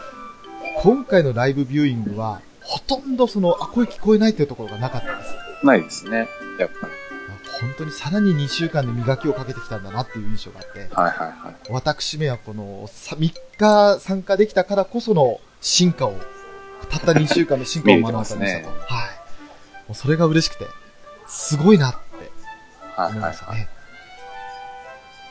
[0.81, 5.33] 今回のライブビューイングは、ほとんどその、あ、声聞こえないっていうところがなかったです。
[5.63, 5.65] い。
[5.65, 6.27] ないですね。
[6.59, 6.93] やっぱり。
[7.61, 11.55] 本当にさらに2週間で磨きをかけてきたんだなっていう印象があって、はいはいはい。
[11.71, 16.15] 私めはこのさ3日参加できたからこその進化を、
[16.89, 18.43] たった2週間の進化を目の当たりにしたと。
[18.43, 19.09] 見れてはい。
[19.87, 20.65] もうそれが嬉しくて、
[21.27, 21.97] すごいなって
[22.95, 23.17] はいはいはい。
[23.17, 23.69] 思いましたね。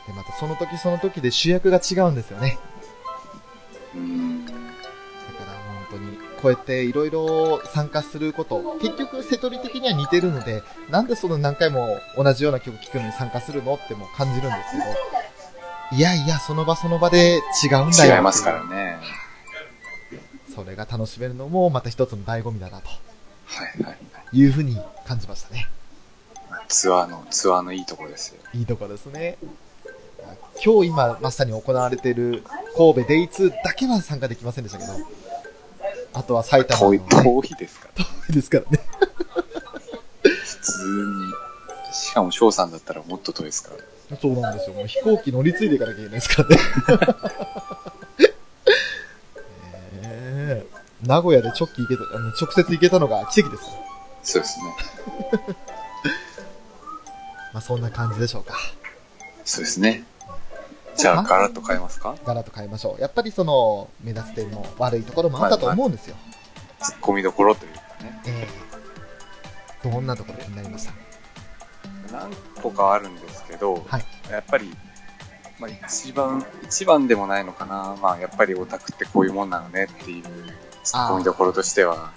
[0.07, 2.59] で、またその時その時で主役が違うんですよね。
[3.95, 4.47] うん。
[4.47, 4.59] だか
[5.45, 5.53] ら
[5.90, 14.85] 本当に、こうやっていろいろ参加すること、結局瀬戸り的には似てるので、なんでその何回も同じような曲聴くのに参加するのっても感じるんですけど、
[15.92, 18.16] いやいや、その場その場で違うんだよ。
[18.16, 18.64] 違いますから。
[18.64, 18.99] ね。
[20.55, 22.88] それが楽しめるのもまた一つの醍醐味だなと
[23.45, 23.99] はいはいはい。
[24.33, 25.69] いうふうに感じましたね。
[26.69, 28.40] ツアーの、ツアーのいいとこですよ。
[28.55, 29.37] いいとこですね。
[30.64, 32.42] 今日今まさに行われている
[32.76, 34.92] 神戸デイツーだけは参加できませんでしたけど、
[36.14, 38.04] あとは埼玉の、ね、遠いですから。
[38.04, 38.80] 遠いですからね。
[40.22, 40.72] 普通
[41.92, 41.94] に。
[41.94, 43.70] しかも翔さんだったらもっと遠いですか
[44.10, 44.16] ら。
[44.16, 44.76] そうなんですよ。
[44.76, 46.56] もう飛行機乗り継いでいかなきゃいけないですからね。
[50.02, 50.66] ええ
[51.06, 53.64] 名古屋で直帰行けた、あの直接行けたのが奇跡です。
[54.22, 54.76] そうですね。
[57.52, 58.54] まあそんな感じでしょうか。
[59.44, 60.04] そうですね。
[60.96, 62.14] じゃあ、ガラッと変えますか？
[62.24, 63.00] ガラッと変えましょう。
[63.00, 66.16] やっぱりその、目立つ点も悪いところもあったと思うんですよ。
[66.80, 68.20] ツッコミどころというかね。
[68.26, 68.48] え
[69.85, 70.92] えどんなところ気になりました？
[72.12, 72.30] 何
[72.62, 74.74] 個かあるんですけど、はいやっぱり、
[75.61, 77.96] まあ、一番、一番でもないのかな。
[78.02, 80.24] まあ、やっぱりオタクってこういうもんなのねっていう
[80.82, 82.11] ツッコミどころとしては、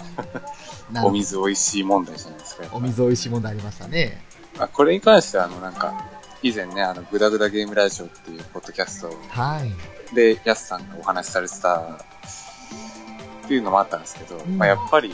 [0.91, 2.63] な お水美味しい問題じゃないですか。
[2.71, 4.23] お水美味しい問題ありましたね。
[4.57, 5.93] あこれに関しては、あの、なんか、
[6.41, 10.15] 以前ね、あの、グダグダゲームラジオっていうポッドキャストはい。
[10.15, 15.09] で、ヤスさんがお話しされてたっていうのもあったんですけど、うんまあやっぱり、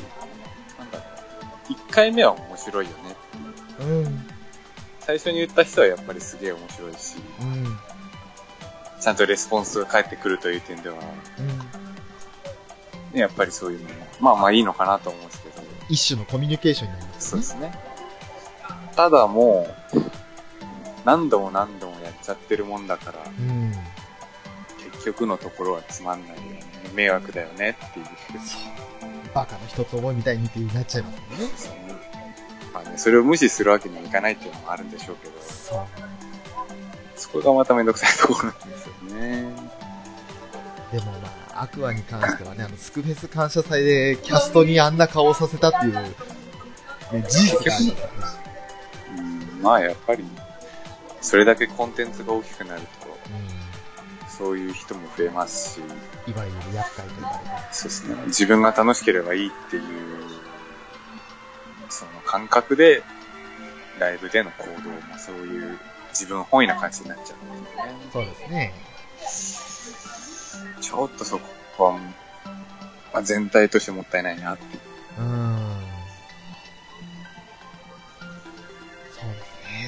[0.77, 1.03] なんだろ
[1.69, 3.15] う、1回目は面白いよね。
[3.79, 4.27] うん。
[4.99, 7.77] 最初に言った人はやっぱりすげえ面白いし、うん。
[9.01, 10.95] ちゃんとレスポンスが返ってくるという点では、
[11.39, 11.47] うん。
[13.13, 15.55] ね、やっぱりそういうのも、まあまあいいのかなと思うんですけど、
[15.89, 17.41] 一種のコミュニケーションになりますね。
[17.41, 17.79] そうですね。
[18.95, 19.99] ただもう、
[21.05, 23.71] 何度も何度もやっちゃってるもんだから、うん。
[24.91, 26.59] 結局のところはつまんないよね。
[26.93, 28.05] 迷惑だよねっていう。
[29.33, 31.11] バカの一つ思いみたいにってなっちゃいま
[31.57, 31.95] すもんね。
[32.73, 35.79] まあね、それを無視するわけにもいかないっていうのもあるんでしょうけど、そう。
[37.15, 39.41] そこがまためんどくさいところなんですよね。
[40.91, 46.11] でもまあ、アクアに関してはね、あの、スクフェス感謝祭でキャストにあんな顔をさせたっていう、ね、
[47.29, 48.07] 事実がありますよね。
[49.17, 49.21] う
[49.59, 50.25] ん、まあやっぱり、
[51.25, 52.87] それだけコンテンツが大きくなると、
[54.29, 56.31] そういう人も増えますし、うん。
[56.31, 57.63] いわゆる厄介と言われる。
[57.71, 58.15] そうですね。
[58.27, 59.83] 自分が楽しければいいっていう、
[61.89, 63.01] その感覚で、
[63.99, 67.95] ライブでの行動もそういう自分本位な感じになっちゃうんでね。
[68.13, 68.73] そうですね。
[70.81, 71.39] ちょっとそ
[71.77, 71.97] こは、
[73.13, 74.79] まあ、全体としてもったいないなってい
[75.17, 75.21] う。
[75.21, 75.64] うん。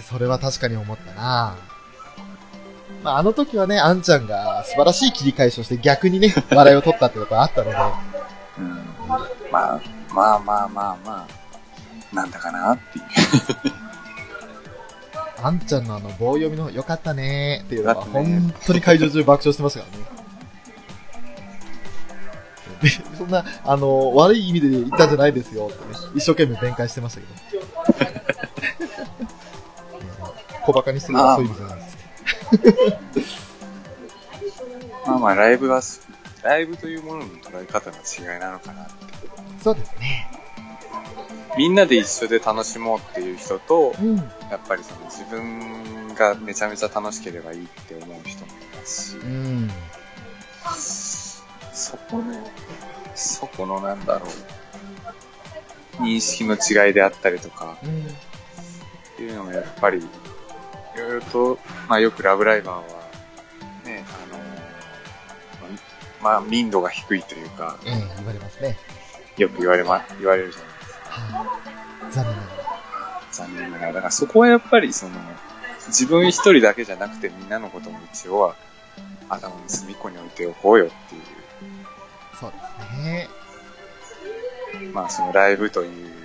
[0.09, 1.55] それは確かに思ったな
[3.03, 7.77] まあ、あの時はね、あんちゃんが素晴らしい切り返しをして逆にね、 笑いを取ったってことがあったので、
[8.57, 8.83] うん。
[9.51, 9.79] まあ、
[10.13, 11.27] まあまあまあまあ、
[12.15, 13.03] なんだかなっていう。
[15.43, 20.05] あんちゃんのあの棒読みの良かったねーっていうのは本当に会場中爆笑してましたからね。
[22.81, 27.33] でそんな、あの、悪い意味で言ったんじゃないですよってね、一生懸命弁解してましたけど。
[30.67, 31.80] 小馬鹿にするのはそういう意味じゃない
[33.13, 33.47] です。
[35.08, 36.06] まあまあ、ライブはす、
[36.43, 38.93] ライブというものの捉え方の違いなのかなって。
[39.63, 40.30] そうですね。
[41.58, 44.17] みんなで一緒で楽しもうっていう人と、うん。
[44.17, 49.71] やっぱりその自分がめちゃめちゃ楽しければいいって思う人もいますしう、ん。
[51.71, 52.23] そこの、
[53.15, 54.27] そこのなんだろ
[56.01, 58.01] う、認識の違いであったりとか、うん。
[58.01, 58.03] っ
[59.15, 60.06] ていうのもやっぱり、
[60.97, 62.81] いろいろと、まあよくラブライバーは、
[63.86, 64.39] ね、あの
[66.21, 68.75] まあ民度が低いというか、ええ言われますね。
[69.38, 71.10] よく言われま、言われるじゃないですか。
[71.10, 71.45] は
[72.10, 72.12] い。
[72.12, 73.21] 残念ながら。
[73.31, 73.93] 残念ながら。
[73.93, 75.12] だからそこはやっぱりその、
[75.88, 78.55] 自分一人だけじゃなくてみんなのことも一応は
[79.29, 81.21] 頭の隅っこに置いておこうよっていう。
[82.39, 82.57] そうで
[82.95, 83.29] すね。
[84.91, 86.16] まあそのライブという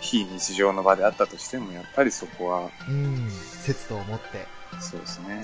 [0.00, 3.30] 非日常の場であったとしても、やっぱりそこは、うん。
[3.30, 4.46] 節度を持って。
[4.80, 5.42] そうですね。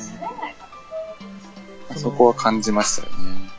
[1.96, 3.50] そこは感じましたよね。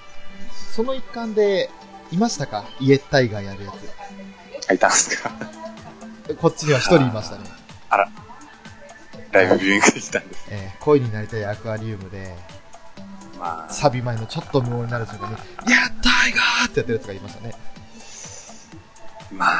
[0.71, 1.69] その一環で、
[2.11, 2.65] いましたか？
[2.79, 3.73] イエッタイガーやるや
[4.69, 5.31] あ、いたんですか？
[6.27, 6.35] つ。
[6.35, 7.43] こっちには一人いましたね。
[9.31, 10.47] ライブビューイングできたんです。
[10.49, 12.35] えー恋になりたいアクアリウムで、
[13.37, 17.53] まあ、サビ前のちょっと無音になる瞬間に、やったイガーってやってるやつがいましたね。
[19.31, 19.51] まあ、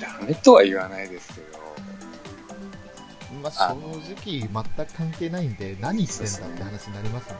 [0.00, 1.58] ダメとは言わないですけど、
[3.42, 3.74] まあ、正
[4.14, 4.48] 直、全
[4.86, 7.36] く関係ないんで、何言ってんだって話になりますの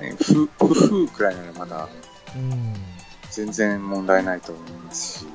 [0.00, 1.92] ね、ふ、ふふくらいならまだで。
[2.40, 2.74] うん。
[3.30, 5.26] 全然問題ないと思いますし、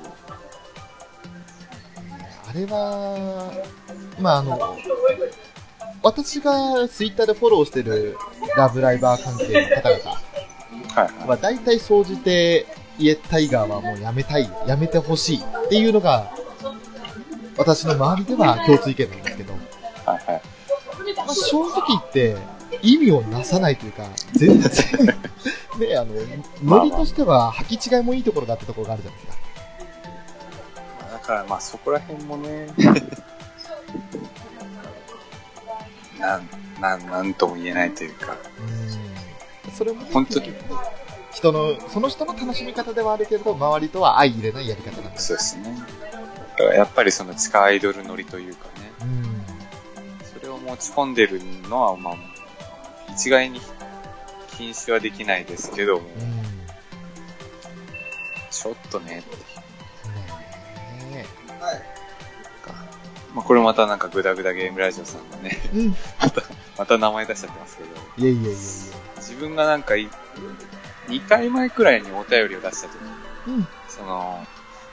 [2.50, 3.52] あれは、
[4.20, 4.78] まあ、あの、
[6.02, 8.18] 私がツイッターでフォローしてる
[8.58, 10.12] ラブライバー関係の方々
[10.94, 11.28] はいはい。
[11.30, 12.66] は大体総じて、
[13.00, 16.32] イエタイガーはもうやめたい、やめてほしいっていうのが、
[17.58, 20.42] 私の周りでは共通意見なんですけど、はいはい。
[21.16, 22.36] まあ、正直言って、
[22.82, 24.04] 意味をなさないというか、
[24.34, 24.72] 全然、
[25.80, 26.14] ね、あの、
[26.64, 29.44] ノリとしては履き違いもいいところだってところがあるじゃないですか。
[31.14, 32.68] だからまあそこら辺もね、
[36.20, 36.50] なん、
[36.82, 38.36] なん、なんとも言えないというか、
[39.66, 39.72] うん。
[39.72, 40.54] それもね、本当に
[41.34, 45.28] 人の、その人の楽しみ方ではあるけれど、周りとは相入れないやり方なんです。
[45.28, 45.78] そうですね。
[46.52, 50.26] だからやっぱりその地下アイドルノリというかね、うん。
[50.26, 52.16] それを持ち込んでるのはまあ、
[53.12, 53.60] 一概に
[54.58, 56.38] 禁止はできないですけども、うん。
[56.38, 56.44] ね
[58.52, 59.44] ちょっとね、え。
[63.34, 65.82] まあこれまたなんかグダグダゲームラジオさんのね、うん。
[65.90, 65.96] い
[66.78, 67.90] また名前出しちゃってますけど、
[68.26, 68.60] やいやいやいや。
[69.18, 70.08] 自分がなんかい、
[71.08, 72.98] 2回前くらいにお便りを出した時
[73.48, 73.68] うん。
[73.88, 74.46] その、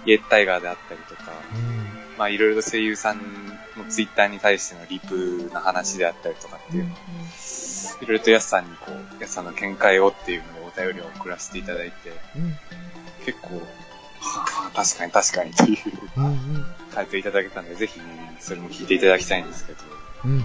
[0.04, 2.16] イエッタイガーであったりとか、うん。
[2.18, 3.18] まあいろいろと声優さん
[3.76, 6.96] のツイッターに対してのリプの話であったりとかっていうのを、
[8.02, 12.56] いろいろとヤスさんにこう、ヤスさんの見解をっていうのでお便りを送らせていただいて、うん。
[13.24, 13.56] 結構、
[14.20, 15.78] はあ、確かに確かにという。
[16.94, 19.78] 回答いただけたので、ぜひね、それも聞いていただきたいんですけど、
[20.24, 20.40] うんうん。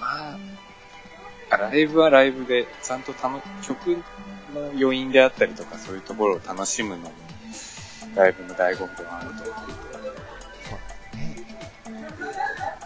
[0.00, 0.38] まあ、
[1.56, 3.96] ライブはライブで、ちゃんとたの曲
[4.54, 7.12] の余韻であったりとか、そういうところを楽しむのも、
[8.14, 9.90] ライブの醍醐味ではあると思う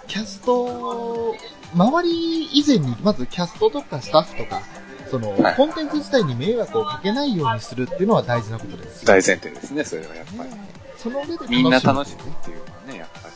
[0.06, 1.34] キャスト、
[1.74, 4.62] 周り以前に、まずキャストとかスタッフとか、
[5.10, 9.04] その、はいコンテンツ自体に迷惑をかけないようにするっていうのは大事なことです。
[9.04, 10.50] 大前提ですね、それはやっぱり。
[10.50, 10.56] ね
[10.96, 13.34] その上でみんな楽しむむっていうのはね、やっぱり。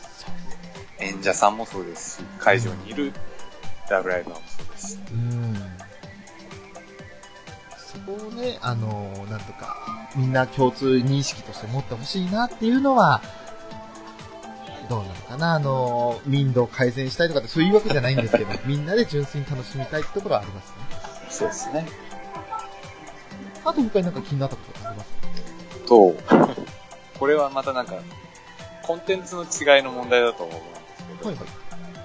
[1.07, 3.13] 演者さんもそうですし、会場にいる
[3.91, 4.97] ラブライバーもそうですし。
[5.13, 5.55] うん。
[7.77, 9.77] そこをね、あの、なんとか、
[10.17, 13.21] みんな共通認識として持ってほしいなっていうのは、
[14.89, 20.75] どうなのかな、あの、民度を改善したいとかってそういうわけじゃないんですけど、 みんなで純粋に楽しみたいってところはありますね。
[21.31, 21.87] そうですね。
[23.65, 25.11] あと他になんか気になったことあります？
[25.87, 26.15] と、
[27.19, 27.97] これはまたなんか、
[28.83, 31.47] コンテンツの違いの問題だと思うんですけど、はいはい。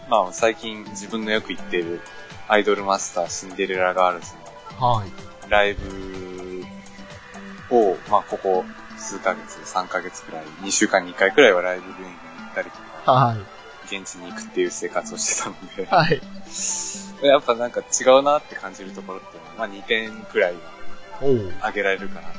[0.09, 2.01] まあ最近自分のよく行っている
[2.47, 4.33] アイドルマスターシンデレラガールズ
[4.79, 5.09] のはい。
[5.49, 6.65] ライブ
[7.69, 8.65] を、まあここ
[8.97, 12.15] 数ヶ月、3ヶ月くらい、2週間に1回くらいはライブビューイングに
[12.45, 13.37] 行ったりとか、はい。
[13.95, 16.21] 現地に行くっていう生活をしてたので、はい。
[17.25, 20.59] やっぱなんか違うなって感じるところっていうのは、まあ2点くらいは
[21.21, 21.53] おう。
[21.59, 22.37] 挙げられるかなって。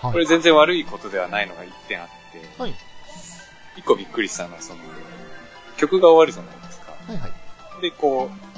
[0.00, 0.12] はい。
[0.12, 2.74] これ全然悪いことではないのが1点あって、はい。
[3.76, 4.80] 1個びっくりしたのはその、
[5.76, 6.92] 曲が終わるじゃないですか。
[7.06, 7.82] はいはい。
[7.82, 8.53] で、こう、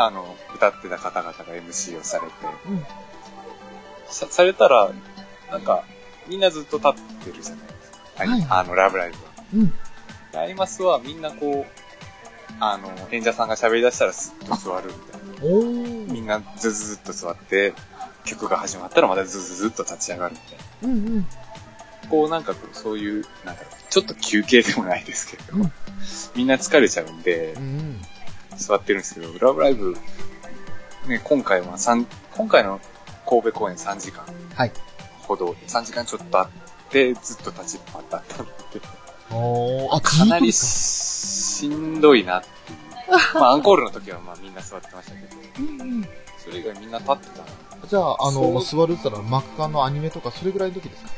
[0.00, 2.32] あの、歌ってた方々が MC をされて、
[2.68, 2.84] うん。
[4.06, 4.90] さされたら、
[5.50, 5.84] なんか、
[6.28, 6.92] みんなずっと立っ
[7.24, 7.98] てるじゃないですか。
[8.16, 8.28] はい。
[8.28, 9.22] はいあの、ラブライブは。
[9.54, 9.72] うん。
[10.32, 11.80] でアイマスはみんなこう、
[12.60, 16.12] あの、演者さんが喋り出したらスッと座るみたいな。
[16.12, 17.74] みんなズズズっと座って、
[18.24, 20.88] 曲が始まったらまたズズズっと立ち上がるみたいな。
[20.88, 21.26] うんうん。
[22.10, 25.72] こうなんかこう、そういう、なんだろう、ちょっと休憩でもないですけど、うん
[26.34, 28.00] みんな疲れちゃうんでう、ん
[28.60, 29.96] 座ってるんですけど、ラブライブ、
[31.06, 32.06] ね、今回は三
[32.36, 32.80] 今回の
[33.28, 34.72] 神戸公演3時間はい
[35.22, 36.48] ほど、3時間ちょっとあっ
[36.90, 38.52] て、ずっと立ちっぱだったので、
[39.30, 39.36] うん。
[39.36, 39.96] おー。
[39.96, 42.80] あ、かなりしんどいなっていう。
[43.34, 45.26] まあ、アンコールの時はまあみんな座ってましたけど。
[46.38, 47.46] それ以外みんな立ってたの
[47.88, 51.10] じゃあ、あの、座るって言ったら、マクカンのアニメとか、それぐらいの時ですか？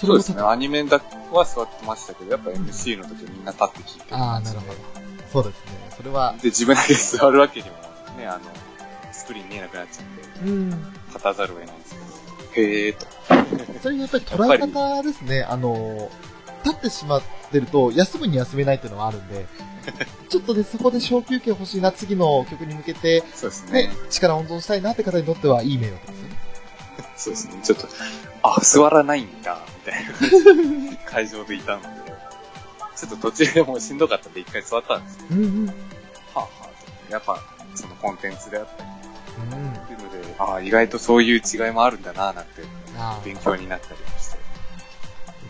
[0.00, 1.00] そうですね、あアニメだ
[1.32, 4.78] は座ってましたけど、やっぱ MC の時はみんな立って聞いてるあー、なるほど。
[5.32, 5.83] そうですね。
[5.96, 7.76] それは、で、自分だけ座るわけにも、
[8.18, 8.40] ね、あの、
[9.12, 10.02] スクリーン見えなくなっちゃ
[10.42, 10.92] うんで、うん。
[11.08, 11.94] 立たざるを得ないんです
[12.54, 13.06] けど、へーと。
[13.82, 15.42] それやっぱり捉え方ですね。
[15.42, 16.10] あの、
[16.64, 19.46] 立ってしまってると、休むに休めないっていうのはあるんで、
[20.28, 26.36] ちょっとね、そこで小休憩欲しいな、次の曲に向けて、そうですねね。、力温存したいなって方にとってはいい迷惑ですよね。
[27.16, 27.60] そうですね。
[27.62, 27.88] ちょっと、
[28.42, 32.03] あ、座らないんだ、みたいな会場でいたので、
[33.06, 35.26] ちょっと途中でもうしんどかったんで一回座ったんですよ。
[35.30, 35.66] うんうん。
[35.66, 35.72] は
[36.34, 37.12] あ、はあと。
[37.12, 37.38] やっぱ、
[37.74, 38.90] そのコンテンツであったり
[39.52, 39.72] うん。
[39.72, 42.62] っていうので、ああ、意外とそういう違いもあるんだな、なんて、
[43.24, 44.38] 勉強になったりもして。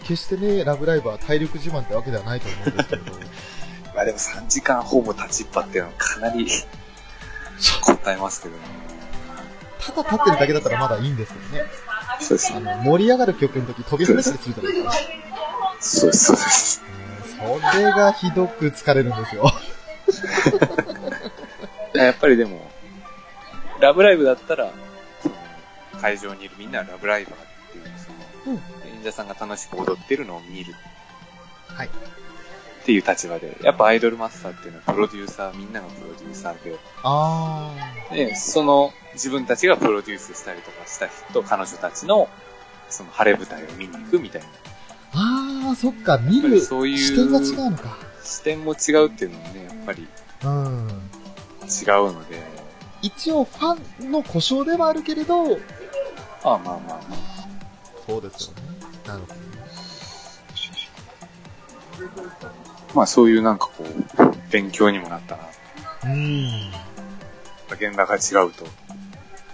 [0.01, 3.13] 決してね、ラブライブは体力自慢ってわけではないと思うんですけれど、
[3.95, 6.47] まあでも3時間ほぼ立ちっぱっていうのはかなり、
[7.83, 8.63] 答えますけどね。
[9.79, 11.71] ただ立ってるだけだったらまだいいんですけどね。
[12.21, 12.71] そうですね。
[12.71, 14.93] あの、盛り上がる曲の時飛び跳ねたりするじゃないですか。
[15.81, 16.83] そうです、そうです。
[17.55, 19.51] うんそれがひどく疲れるんですよ。
[21.95, 22.71] やっぱりでも、
[23.81, 24.73] ラブライブだったら、
[25.23, 25.35] その
[26.01, 27.37] 会場にいるみんなはラブライバーっ
[27.73, 27.85] ていう、
[28.45, 28.63] その、うん
[28.97, 30.75] 演者さんが楽しく踊ってるのを見る。
[31.69, 31.89] はい。
[31.89, 37.73] っていう立場で、やっぱアイドルマスターっていうのはプロデューサー、みんながプロデューサーで、あ
[38.11, 42.29] で、その自分たちがプロデュースしたりとかした人、彼女たちの、
[42.91, 44.49] その晴れ舞台を見に行くみたいな。
[45.19, 45.44] ー。
[45.75, 47.97] そっか、見るそういう視点が違うのか。
[48.23, 50.09] 視点も違うっていうのもね、やっぱり
[50.45, 50.89] うん。
[51.65, 52.43] 違うので、
[53.03, 55.59] 一応ファンの故障ではあるけれど、まあ
[56.45, 57.25] まあまあまあ。
[58.07, 58.63] そうですよね。
[59.07, 59.41] なるほどね。
[62.95, 65.43] まあそういうなんかこう、勉強にもなったな。
[66.05, 66.71] うん。
[67.71, 68.65] 現場が違うと、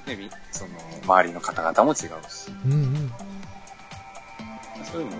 [0.07, 0.71] ね、みその、
[1.05, 1.97] 周りの方々も違う
[2.29, 3.13] し、うんうん。
[4.85, 5.19] そういうのを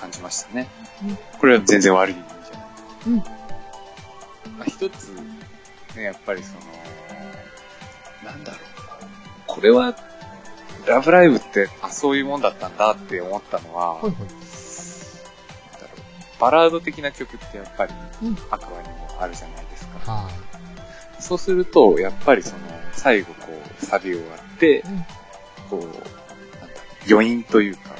[0.00, 0.68] 感じましたね。
[1.02, 2.66] うんこれは全然悪い意味じゃない。
[3.06, 3.16] うん
[4.58, 5.08] まあ、一つ、
[5.96, 6.60] ね、やっぱりその、
[8.24, 8.60] なんだろう。
[9.46, 9.96] これは、
[10.86, 14.14] ラブライブって、あ、そういうもんだったんだって思ったのは、はいはい。
[16.38, 17.92] バラード的な曲ってやっぱり
[18.22, 20.12] うん、アクアにもあるじゃないですか。
[20.12, 20.30] は
[21.18, 22.60] そうすると、やっぱりその、
[22.92, 23.48] 最後こ
[23.80, 24.20] う、サビ終わ
[24.56, 25.04] ってい。、うん。
[25.68, 25.96] こう、なんだ、
[27.10, 27.94] 余韻というか、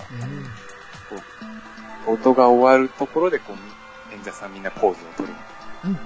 [2.10, 5.34] 音が終わるところで、こう、演者さんみんなポーズを取る。
[5.84, 5.90] うん。
[5.90, 5.98] うん。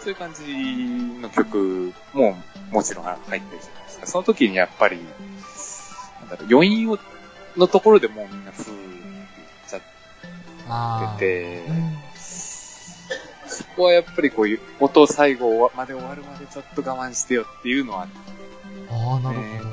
[0.00, 2.36] そういう感じの曲も
[2.70, 4.06] もちろん入ってるじゃないですか。
[4.06, 4.98] その時にやっぱり、
[6.20, 6.98] なんだろう、余韻を、
[7.56, 11.14] のところでもうみんなふーって言っちゃ。
[11.14, 11.96] っててうん。
[13.48, 18.06] そこはやっぱりこういう、音最後まで終わるまでちょっと我慢してよっていうのは
[18.90, 19.70] ああ、なるほど。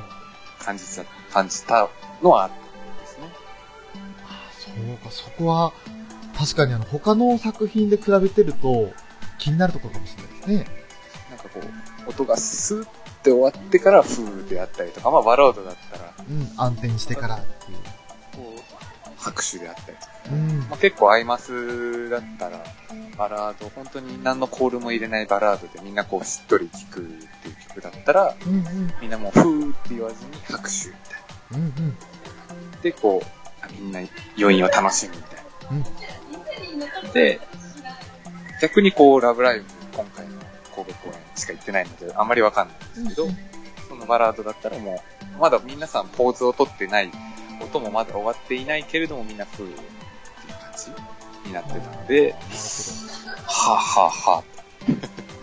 [0.60, 1.90] 感じた、感じた
[2.22, 2.63] のはあった。
[4.76, 5.74] そうか、そこは、
[6.38, 8.92] 確かにあの、他の作品で比べてると、
[9.38, 10.56] 気になるところかもしれないですね。
[11.30, 11.60] なんかこ
[12.08, 12.88] う、音がスーっ
[13.24, 17.78] て終わってからフーであったりとか、まあバロードだったら、うん、暗転してからっていう。
[18.36, 20.60] こう、拍手であったりとか、うん。
[20.70, 22.64] まあ、結構アイマスだったら、
[23.18, 28.94] バラード、本当に何のコールも入れないバラードでみんなこうしっとり聴くっていう曲だったら、うんうん。
[29.02, 31.90] みんなもうフーって言わずに拍手みたいうんうん。
[31.90, 31.96] な。
[32.82, 34.00] で、こう、あみんな
[34.38, 35.40] 余韻を楽しむみたい
[37.06, 37.14] な。
[37.14, 37.40] で、
[38.62, 40.34] 逆にこう、ラブライブ、今回の
[40.76, 43.28] 神戸公演しか行ってないので、あんまりわかんないんですけど、
[43.90, 45.04] そのバラードだったらも
[45.38, 47.12] う、まだ皆さんポーズを取ってない、
[47.62, 49.88] 音もまだ終わっていないけれどもみんなフーっていう
[50.60, 50.72] 感
[51.44, 52.38] じになってたので、は
[53.74, 54.44] あ、はあは。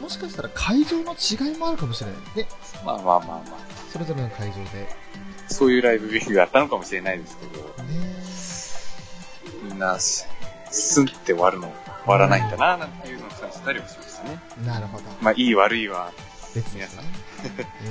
[0.00, 2.48] もしかしたら会場の違いもあるかもしれないね。
[2.82, 3.40] あ、まあまあまあまあ、
[3.90, 4.88] それぞれの会場で。
[5.50, 8.00] そういうライブビューがあったのかもしれないですけど、ね
[9.64, 10.26] みんなス
[10.70, 11.72] スンって終わるの、
[12.04, 14.40] 終わらないんだな、なんていうのを感じたりもしましたね。
[14.64, 15.04] なるほど。
[15.20, 16.12] まあ、いい悪いは
[16.54, 17.02] 別ですね。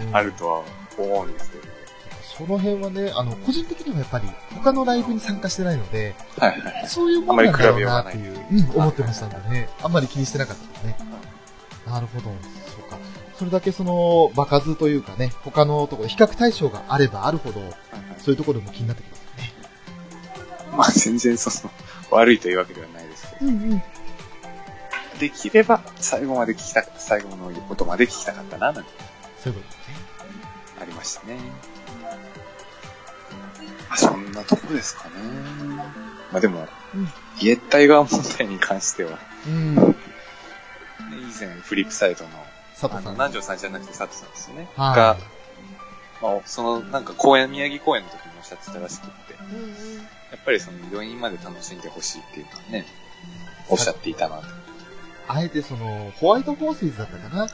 [0.07, 0.63] うんあるとは
[0.97, 1.63] 思うんですけど。
[2.37, 6.87] その辺はね、あの、個人的にはやっぱり、他のライブに参加してないので、はいはい。
[6.87, 9.69] そういうものなんだろうなっていう、うん、思ってましたんでね。
[9.83, 10.97] あんまり気にしてなかったですね。
[11.85, 12.31] なるほど。
[13.39, 17.79] それだけその、場数というかね、他のところ、比較対象があればあるほど、はいはい
[18.19, 19.53] そういうところも気になってきますよね。
[20.77, 21.73] まあ、全然その、
[22.11, 23.45] 悪いというわけではないですけど。
[23.45, 23.81] うんうん。
[25.19, 28.89] できれば、最後まで聞きた最後の音まで聞きたかったな、なんて
[29.41, 29.83] そういうことね。
[30.81, 31.37] ありましたね。
[33.87, 35.11] まあ、そんなとこですかね。
[36.31, 37.09] まあでも、うん
[37.39, 39.17] 家タイガー問題に関しては、
[39.47, 39.75] うん。
[39.75, 42.45] ね以前フリップサイドの、あの、
[42.79, 43.13] 佐藤さん。
[43.13, 44.69] 南條さんじゃなくて佐藤さんですよね。
[44.77, 45.17] がは、
[46.21, 49.35] まあ、その、なんか公演、宮城公演の時におっしゃってたらしくって、い。
[49.35, 49.97] うんうん。
[49.97, 50.03] や
[50.37, 52.85] っぱりその余韻まで楽しんでほしいっていうのはね、
[53.69, 54.43] おっしゃっていたなと。
[55.27, 57.47] あえてその、ホワイトフォースイズだったかな？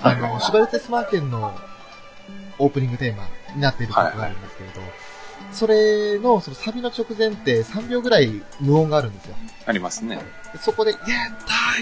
[0.00, 1.56] あの、シュバルテスマーケンの
[2.58, 4.80] オープニングテーマになっている曲があるんですけれど、
[5.52, 9.36] それの、そのサビの直前って3秒ぐらい無音があるんですよ。
[9.66, 10.18] ありますね。
[10.52, 11.14] でそこで、イェータイ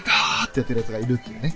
[0.03, 1.55] ガーってやってるやつがいるっていうね。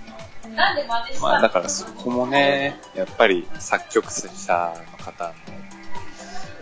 [1.21, 5.33] まあだからそこもね、やっぱり作曲者の方の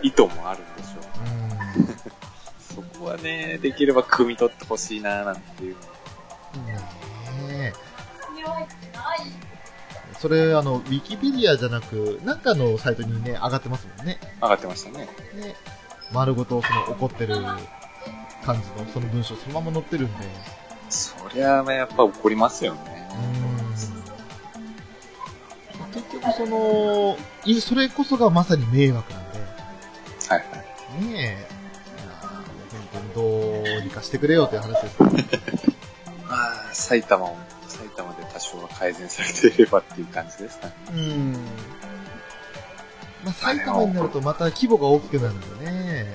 [0.02, 1.80] 意図もあるんでしょう。
[1.80, 1.96] うん。
[2.92, 5.74] そこはね、できれば汲み取ってほしいななんていう。
[5.74, 7.88] ねえ。
[10.18, 14.18] それ、あの、ウィキペディアじゃなく、なんかのサイトにね、上がってますもんね。
[14.42, 15.08] 上がってましたね。
[15.34, 15.54] ね。
[16.12, 17.36] 丸ごと、その、怒ってる
[18.44, 20.24] 感じの、その文章そのまま載ってるんで。
[20.88, 22.97] そりゃあ、やっぱ怒りますよね。
[25.94, 29.38] 結局、その、いそれこそがまさに迷惑なんで、
[30.28, 30.44] はいは
[31.00, 31.04] い。
[31.04, 31.58] ねえ。
[32.92, 35.24] 本当にどうにかしてくれよという話ですよね。
[36.28, 40.74] まあ、埼玉を、埼玉で多少は改善されていればっていう感じですかね。
[40.90, 41.32] うん。
[43.24, 46.14] まあ、埼玉になるとまた規模が大きくなるんでね。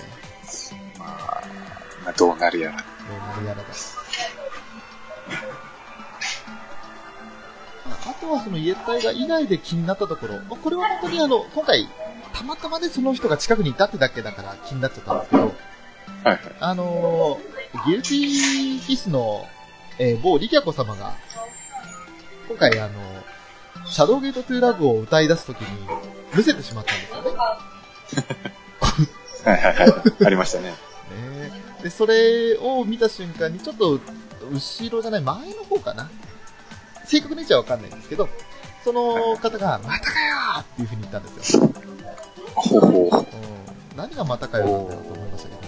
[0.97, 1.43] まあ、
[2.05, 2.77] まあ、どうなるやら。
[2.77, 3.69] どうなるやらだ。
[3.69, 4.02] あ
[8.23, 11.87] とはその家タイが以外で気になったところ、まあこれは本当にあの、今回、
[12.33, 15.51] たまたまでその人が近くにいたってだけだから気になっちゃったんですけど、はい
[16.25, 16.39] はい。
[16.59, 19.45] あのー、ギルティーキスの、
[19.99, 21.13] えー某リキャコ様が、
[22.47, 22.93] 今回あの、
[23.85, 25.87] シャドウゲートトゥーラグを歌い出すときに、
[26.33, 27.37] むせてしまったんですよね。
[29.45, 30.25] はいはいはい。
[30.25, 30.69] ありましたね。
[31.11, 31.51] ね
[31.83, 33.99] で、それを見た瞬間に、ちょっと、
[34.51, 36.09] 後ろじゃない、前の方かな。
[37.05, 38.29] 正確な位置はわかんないんですけど、
[38.83, 41.69] その方が、またかよーっていう風に言ったんですよ。
[42.55, 43.19] ほうほう。
[43.19, 45.61] うん、何がまたかよなんだろうと思いましたけど、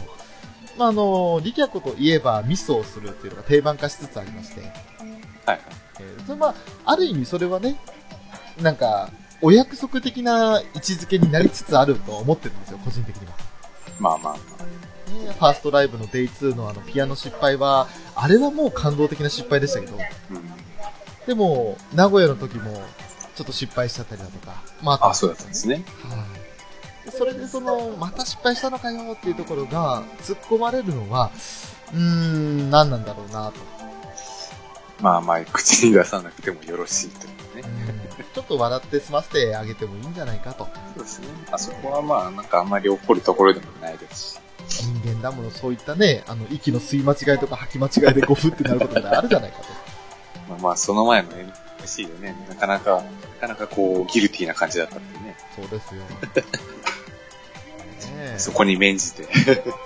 [0.78, 4.72] まあ、あの、リキャコといえばミスをするっていうのが定番化しつつありまして、はい
[5.46, 5.60] はい。
[6.00, 6.56] えーそれまあ、
[6.86, 7.78] ある意味それはね、
[8.62, 9.10] なんか、
[9.42, 13.34] お約束的な位置づけになりつつあると思ってるんですよ、個人的には。
[14.00, 14.66] まあまあま
[15.14, 19.98] ね、ファーストライブの Day2 のあのピアノ失敗は、あれはもう感動的な失敗でしたけど、
[20.32, 20.52] うん。
[21.28, 22.82] でも、名古屋の時も、
[23.36, 25.84] ちょっと失敗しちゃったりだとか、まあ、あ、そうだったんですね。
[26.04, 26.16] は
[27.06, 27.12] い。
[27.12, 31.32] でそれでその、また失敗したのかよっていうところが、突っ込まれるのは、
[31.94, 33.54] うーん、何なんだろうなと。
[35.02, 37.62] まあまあ、口に出さなくてもよろしいといううね。
[37.62, 37.66] ん
[38.34, 40.68] ちょっと笑って済ませてあげてもいいんじゃないかと。
[40.96, 41.28] そうですね。
[41.52, 44.40] あそこはまあ、なんかあんまり怒るところでもないですし。
[45.04, 49.66] 人間だもの、そういったね、あの、息の吸い間違いとか吐き間違いでゴフってなることがあるじゃないかと。
[50.50, 51.30] まあまあ、その前の
[51.80, 53.04] MC でね、なかなか、
[53.42, 55.36] なかなかこう、ギルティーな感じだったんでね。
[55.56, 56.02] そうですよ。
[58.16, 59.28] ねえそこに免じて。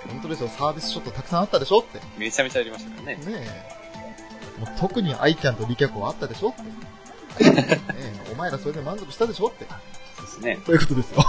[0.08, 2.00] 本当ですよ、サービスショットたくさんあったでしょって。
[2.16, 3.14] めちゃめちゃありましたからね。
[3.16, 3.80] ねえ。
[4.60, 6.54] もう特にアイキャンとリキャコはあったでしょっ
[7.36, 7.44] て。
[7.50, 9.66] ねえ、お前らそれで満足したでしょって。
[10.16, 10.58] そうですね。
[10.66, 11.24] そういうことですよ。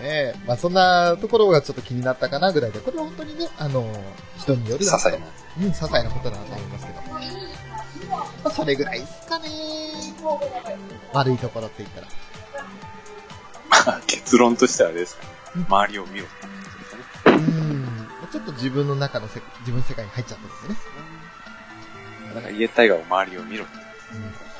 [0.00, 3.86] ねえ、まあそんなところがちょっと気になったかなぐらいで、これは本当にね、あの、
[4.38, 5.26] 人による些細な。
[5.58, 7.00] うん、些細なことだなと思いますけど。
[8.10, 9.48] まあそれぐらいですかね。
[11.12, 12.06] 悪いところって言ったら。
[13.86, 15.62] まあ、結論としてはあれですかねうん。
[15.64, 17.36] 周りを見ろってことですかね。
[17.36, 20.76] うん、ちょっと自分の中のせ自分の世界に入っちゃったんですよね。
[22.34, 23.74] だから家タイガーを周りを見ろって。
[23.74, 24.50] うん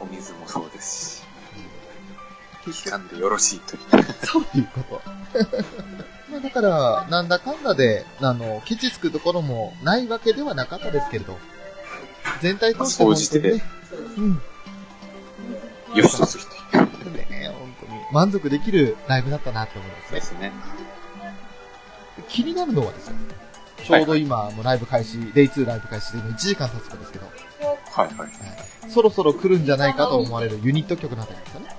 [0.00, 1.29] お水もそうですし。
[2.66, 3.80] 聞かんでよろしいという。
[4.24, 5.02] そういうこと。
[6.30, 11.38] まあだから、なんだかんだで、あの、ケチつくところもないわけではなかったですけれど、
[12.40, 13.64] 全体として本当にね、
[14.16, 14.42] うん。
[15.96, 16.50] よしとすると。
[17.10, 20.20] ね、本当に満足できるライブだったなって思いますね。
[20.20, 20.52] ですね。
[22.28, 23.14] 気になるのはですよ、
[23.84, 28.90] ちょうど今、もうライブ開始、デイ2ライブ開始で今1時間経つかですけど、はいはい。
[28.90, 31.69] そろそろ来るんじゃないかと思われるユニット曲なわけですよね。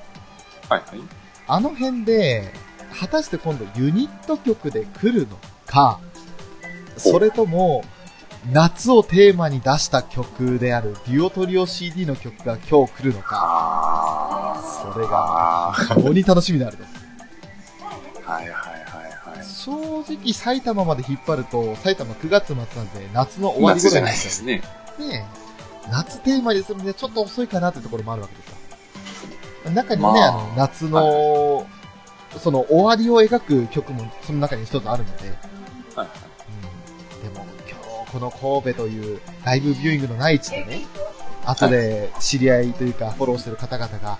[0.71, 1.07] はいはい。
[1.47, 2.53] あの辺で、
[2.97, 5.99] 果たして今度ユニット曲で来るのか、
[6.97, 7.83] それとも、
[8.51, 13.37] 夏をテーマに出した曲であるデュオトリオ CD の曲が今日来るのか、
[14.55, 16.89] あそれが非常に楽しみであるです。
[18.25, 18.31] あ。
[18.31, 19.45] はいはいはいはい。
[19.45, 19.71] 正
[20.15, 24.63] 直埼玉まで引っ張ると、埼玉9月末なんで夏の終わり夏じゃないですすね。
[24.97, 28.60] ねえ夏テーマにするんでちょっと遅いかなってところもあるわけですよ。
[29.69, 30.27] 中にね、まあ。
[30.27, 31.67] あ、の、夏の、
[32.39, 35.29] その終わりを描く曲もその中に一つあるので、
[35.95, 36.07] はいはい。
[37.25, 38.31] うん、でも今日この
[38.63, 40.81] 神戸というライブビューイングのない地でね、
[41.45, 44.19] 後で知り合いというかフォローしてる方々が、わ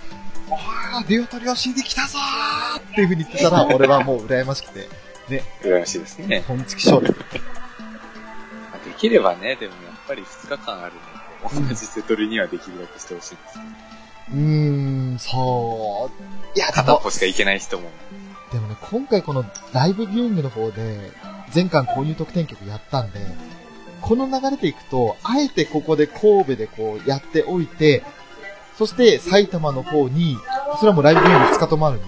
[1.00, 2.80] あ、デュオトリオ CD 来たぞー!
[2.80, 4.90] っていう風に言ってたら、 俺はもう羨ましくて、
[5.64, 6.44] 羨ましいですね。
[6.48, 7.14] 本チキショーで
[8.98, 10.94] きればね、でもやっぱり2日間ある
[11.54, 13.54] ので、同じ瀬取りにはできるだけしてほしいんです。
[13.54, 13.91] けど。
[14.34, 16.10] うーん、そ
[16.56, 16.58] う。
[16.58, 17.90] いや、片っぽしか行けない人も。
[18.52, 21.12] でもね、今回このライブビューイングの方で、
[21.52, 23.20] 全巻購入特典曲やったんで、
[24.02, 28.04] この流れでいくと、あえてここで神戸でこうやっておいて、
[28.78, 30.38] そして埼玉の方に、
[30.80, 32.06] それはもうライブビューイング2日ともあるんで、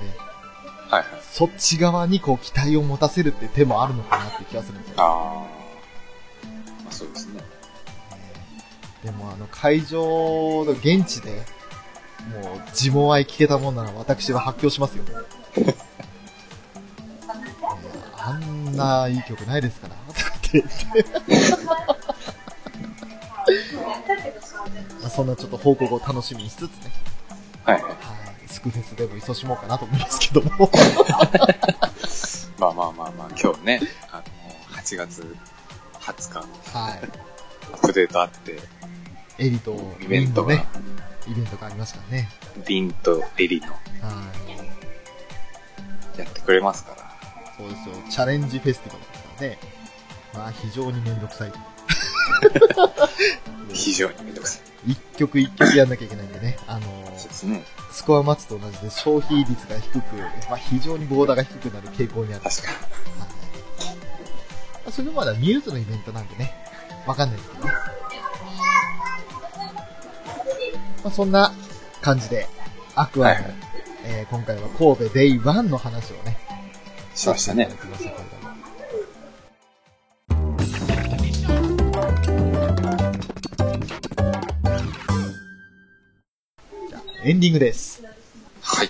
[0.89, 1.05] はいはい。
[1.21, 4.95] そっち側にこう期待を持たせるって手もあるのかなって気がするんですよ。
[4.97, 5.63] ああ。
[6.83, 7.41] まあそうですね。
[9.03, 11.43] でもあの会場の現地で、
[12.29, 15.03] もう自問愛聞けたもんなら私は発表しますよ。
[18.17, 21.05] あんないい曲ないですから、とかって言って。
[25.01, 26.91] まあそんなちょっと報告を楽しみにしつつね、
[27.65, 27.83] はいはい。
[27.83, 30.69] はい、スクフェスでも勤しもうかなと思いますけども。
[32.59, 34.23] まあまあまあまあ、今日ね、あの、
[34.77, 35.35] 8月
[35.99, 37.01] 20日、はい。
[37.73, 38.59] アップデートあって、
[39.43, 40.65] エリとイベントね、
[41.27, 42.29] イベントがありますからね。
[42.65, 43.77] リンとエリのは
[46.15, 46.19] い。
[46.19, 47.03] やってくれますから。
[47.57, 47.95] そうですよ。
[48.09, 49.59] チャレンジフェスティバルですからね。
[50.33, 51.51] まあ、非常にめんどくさい。
[53.73, 54.91] 非常にめんどくさい。
[54.91, 56.57] 一曲一曲やんなきゃいけないんでね。
[56.65, 56.81] あの
[57.17, 57.65] そうですね。
[57.91, 60.15] スコアマッチと同じで消費率が低く、
[60.49, 62.43] まあ、非常にボーダーが低くなる傾向にある。
[62.43, 62.77] 確かに。
[62.77, 63.33] はい
[64.83, 66.53] まあそれもまだミューズのイベントなんでね。
[67.05, 67.73] わかんないですけどね。
[71.03, 71.51] まあ、そんな
[72.01, 72.47] 感じで、
[72.95, 73.53] アクアの、はいはい
[74.05, 76.37] えー今回は神戸デイ1の話をね、
[77.15, 77.69] しましたね
[87.25, 88.03] エンディングです。
[88.61, 88.89] はい。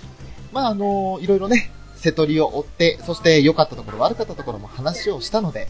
[0.52, 5.68] まあ、あのいろいろね、瀬戸りを追って、そして良かったところ、悪かったところも話をしたので、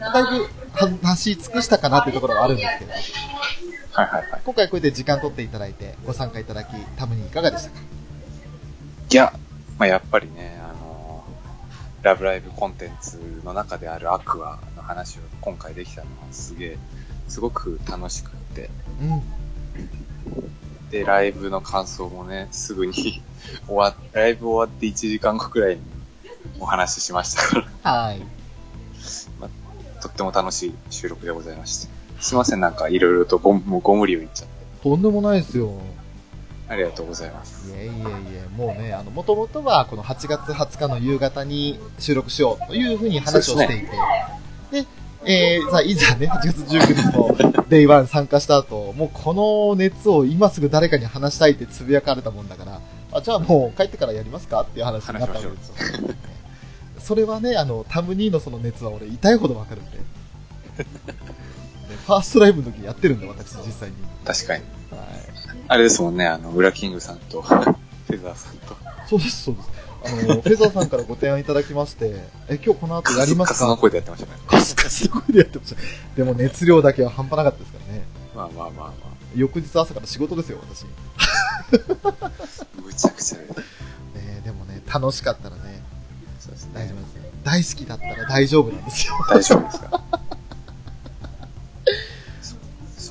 [0.00, 2.92] だいぶ話し尽くしたかなというところはあるんですけど、
[3.96, 4.40] はいはいはい。
[4.44, 7.76] 今回こうやって時間取っていただいて、ご参加いただき、たむにいかがでしたか？
[9.10, 9.32] いや、
[9.78, 11.24] まあやっぱりね、あの
[12.02, 16.78] ラブライブコンテンツの中であるアクアの話を今回できたのはすげえ、
[17.28, 18.68] すごく楽しくって。
[19.00, 19.22] うん。
[20.90, 22.92] で、ライブの感想もね、すぐに
[23.66, 25.82] 終わっ、ライブ終わって1時間後くらいに
[26.60, 28.22] お話ししましたから、はい。
[30.02, 31.95] とっても楽しい収録でございまして。
[32.20, 34.54] すいません、なんかいろいろとごもうご無理を言っちゃって。
[34.82, 35.72] とんでもないですよ。
[36.68, 37.70] ありがとうございます。
[37.70, 44.86] いえいえいえ、もうね、あの、もともとは、この8月20日の夕方に収録しようというふうに話をしていて、で,、
[45.24, 52.80] えー、さあ、いざね、8月19日の Day One 参加した後、もうこの熱を今すぐ誰かに話したいってつぶやかれたもんだから、
[53.12, 55.74] あ、じゃあもう帰ってからやりますかっていう話になったわけですよ。
[56.98, 59.98] それはね、あの、タムニーのその熱は俺痛いほどわかるんで。
[62.06, 63.96] ねファーストライブの時やってるんで、私実際に。
[64.24, 64.62] 確かに。
[64.90, 65.10] はい。
[65.68, 68.76] あれですもんね、あの、ウラキングさんと、 フェザーさんと。
[69.08, 69.68] そうです、そうです。
[70.04, 72.14] あの、 フェザーさんからご提案いただきまして、
[72.48, 73.54] え、今日この後やりますか？
[73.54, 74.40] カスカスの声でやってましたね。
[74.46, 75.80] カスカスの声でやってました。
[76.16, 78.04] でも熱量だけは半端なかったですからね。
[78.34, 78.92] まあまあまあま
[79.34, 80.82] 翌日朝から仕事ですよ、私。
[80.84, 80.88] ね
[82.04, 82.30] あ。
[82.84, 83.44] むちゃくちゃで。
[84.44, 85.82] でもね、楽しかったらね、
[86.38, 86.98] そうですね大丈夫。
[86.98, 87.22] ですよ。
[87.42, 89.14] 大好きだったら大丈夫なんですよ。
[89.28, 90.00] 大丈夫ですか？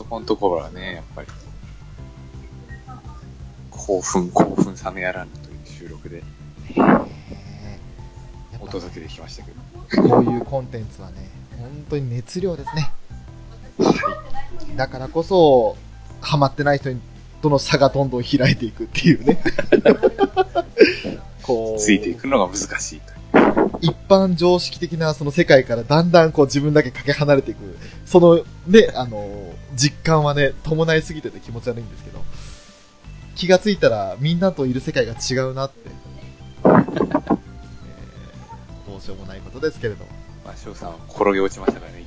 [0.10, 1.28] このところはね、やっぱり、
[3.72, 6.24] 興奮、興奮冷めやらぬという収録で
[8.60, 10.10] お届けできましたけど。
[10.10, 12.91] こういうコンテンツはね、本当に熱量ですね。
[14.76, 15.76] だからこそ、
[16.22, 16.89] ハマってない人
[17.41, 19.41] との差がどんどん開いていくっていうね。
[21.43, 23.14] こう、ついていくのが難しいと。
[23.82, 32.19] 一般常識的なその世界からだんだんこう自分だけかけ離れていく、そのね、あの、実感はね、伴いすぎてて気持ち悪いんですけど、
[33.36, 35.89] 気がついたらみんなといる世界が違うなって、
[36.65, 37.36] えー
[38.88, 40.11] どうしようもないことですけれども。
[40.45, 42.05] まあ、翔さんは転げ落ちましたからね。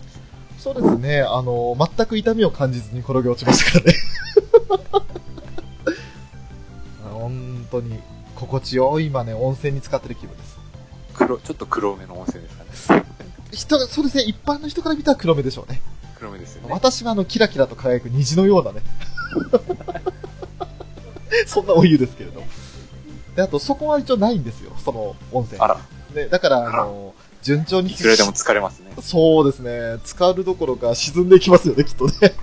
[0.58, 3.94] そうですね、あの、全く痛みを感じずに転げ落ちましたからね。
[7.12, 8.00] 本当に、
[8.34, 10.57] 心地よい今ね、温泉に浸かってる気分です。
[11.18, 13.04] 黒、ちょっと黒めの温泉ですかね。
[13.52, 15.82] 人が、そうですね、一般の人から見たら黒目でしょうね。
[16.16, 16.68] 黒めですよね。
[16.70, 18.82] 私はあの、キラキラと輝く虹のようなね。
[21.46, 22.42] そんなお湯ですけれど。
[23.36, 25.60] で、あと、そこは一応ないんですよ、その温泉。
[25.60, 25.80] あら、
[26.14, 28.92] ね、だから、あの、順調にいくらでも疲れますね。
[29.00, 32.34] そうですね、浸かるどころか沈んでいきますよね、きっとね。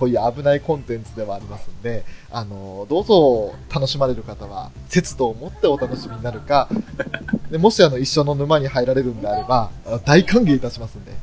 [0.00, 6.70] こういう危ないコンテンツではありますんで、あの、どうぞ楽しまれる方は、節度を持ってお楽しみになるか、
[7.50, 11.18] でもしあの、一緒の沼に入られるんであれば、あ大歓迎いたしますんで、ね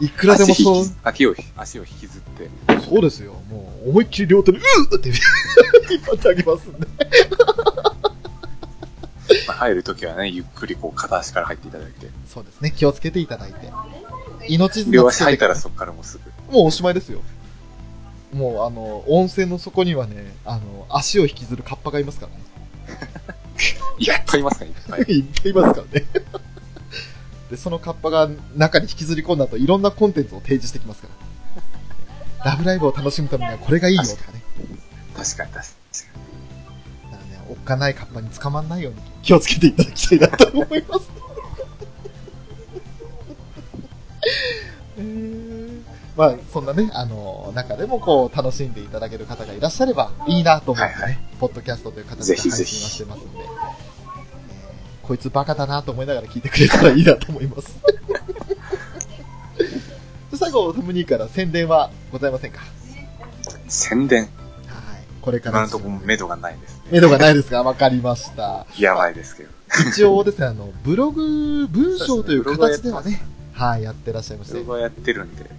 [0.00, 2.48] いくらでも足そう足を、足を引きずって、
[2.88, 5.14] そうですよ、もう思いっきり両手で、うーって引
[5.98, 6.86] っ張ってあげますんで。
[9.48, 13.72] まあ、入るときはね、ゆっくりこう片足から入っていただいて、そうですね、気をつけていただいて。
[14.48, 16.18] 命綱両足入ったらそこからもうす
[16.48, 16.52] ぐ。
[16.52, 17.20] もうおしまいですよ。
[18.32, 22.38] もう、あの、温泉の底にはね、あの、足を引きずるカッパがいますからね。
[23.98, 25.00] いっぱいいますね、いっぱい。
[25.08, 26.06] いっぱいいますからね。
[27.50, 31.28] で、そのカッパが中に引きずり込んだ後、いろんなコンテンツを提示してきますから。
[32.50, 34.42] ラブライブを楽しむためにはこれがいいよとかね。
[35.16, 35.68] 確かに確か
[37.10, 41.10] だからね、おっかないカッパに捕まんないように気をつけていただきたいなと思います。
[44.98, 45.37] え ー
[46.18, 53.44] まあ、そんなね、あの、中でもこう、楽しんでいただける方がいらっしゃればいいなと思ってね、はいはいポッドキャストという形でぜ配信はひぜひしてますんで、えー
[55.08, 57.78] こいつバカだなと思いながら聞いてくれたらいいなと思います。
[60.30, 62.60] で最後、タムニーから宣伝はございませんか？
[62.60, 62.68] に。
[63.70, 64.24] 宣伝？
[64.24, 64.30] はい。
[65.22, 66.82] これから今のところ目処がないですね。
[66.90, 68.66] 目処がないですが、わかりました。
[68.78, 69.50] やばいですけど。
[69.88, 73.22] 一応ですね、あの、ブログ、文章という形ではね、
[73.54, 74.54] はい、やってらっしゃいまして。
[74.54, 75.50] ブログはやってるんで、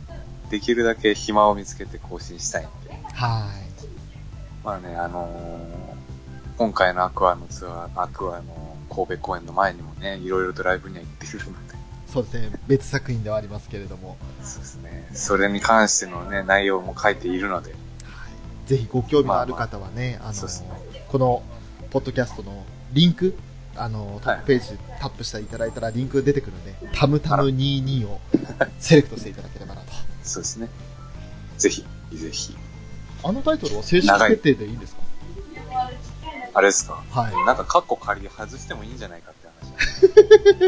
[0.50, 2.94] できるだけ暇を見つけて更新したいんで。
[3.14, 4.66] はい。
[4.66, 5.90] まあね、あのー
[6.60, 11.76] 今回のアクアのツアー、アクアの神戸公演の前にもね、いろいろとライブには行ってるので、
[12.06, 15.10] そうですね、別作品ではありますけれども、そうですね。
[15.14, 17.74] それに関してのね、内容も書いているので、
[18.66, 20.50] ぜひご興味のある方はね、あの
[21.08, 21.44] この
[21.92, 23.36] ポッドキャストのリンク、
[23.78, 28.20] あの、トはいップページタップしていただいたらリンク出てくるので、タムタム22を
[28.80, 30.09] セレクトしていただければなと。
[30.30, 30.70] そうですね。
[31.58, 32.56] ぜひ、ぜひ。
[33.24, 35.02] あのタイトルは正式決定でいいんですか？
[36.54, 37.04] あれですか？
[37.12, 37.34] はい。
[37.46, 39.48] なんかカッコ仮で外してもいいんじゃないかって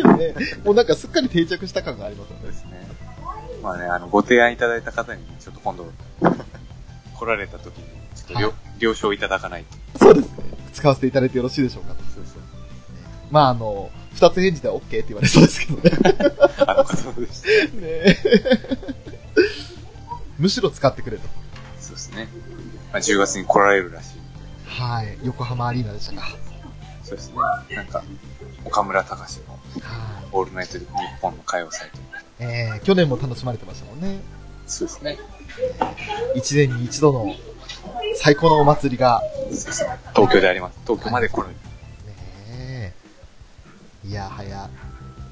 [0.04, 2.52] 話 ね、もうなんかすっかり定着した感がありますよね。
[2.54, 2.88] すね。
[3.64, 5.86] まあね、あの、ご提案いただいた方に、ちょっと今度、
[7.16, 7.84] 来られた時に、
[8.16, 10.00] ちょっと了,、はい了承いただかないと。
[10.00, 10.34] そうですね。
[10.74, 12.04] 使わせていただいてよろしいでしょうかと。
[12.04, 12.42] そうそう。
[13.30, 15.92] まあ、あの、二つ返事で OK って言われそうですけどね。
[16.66, 17.78] あの方でした。
[17.78, 18.18] ね
[20.42, 21.24] むしろ使ってくれと。
[21.80, 22.28] そうですね。
[22.92, 24.20] まあ、10月に来られるらしい。
[24.66, 25.16] はい。
[25.24, 26.30] 横浜アリーナでしたか。
[27.04, 27.76] そうですね。
[27.76, 28.04] なんか、
[28.66, 30.26] 岡村隆史のはい。
[30.32, 30.86] オールナイト日
[31.22, 31.98] 本の歌謡祭と。
[32.40, 34.20] えー、去年も楽しまれてましたもんね。
[34.66, 35.20] そうですね。
[36.34, 37.36] 一年に一度の
[38.16, 39.90] 最高のお祭りが、そうですね。
[40.16, 40.80] 東京であります。
[40.88, 41.50] 東京まで来る。
[41.50, 41.54] ね
[42.48, 42.94] え。
[44.08, 44.72] いやはや、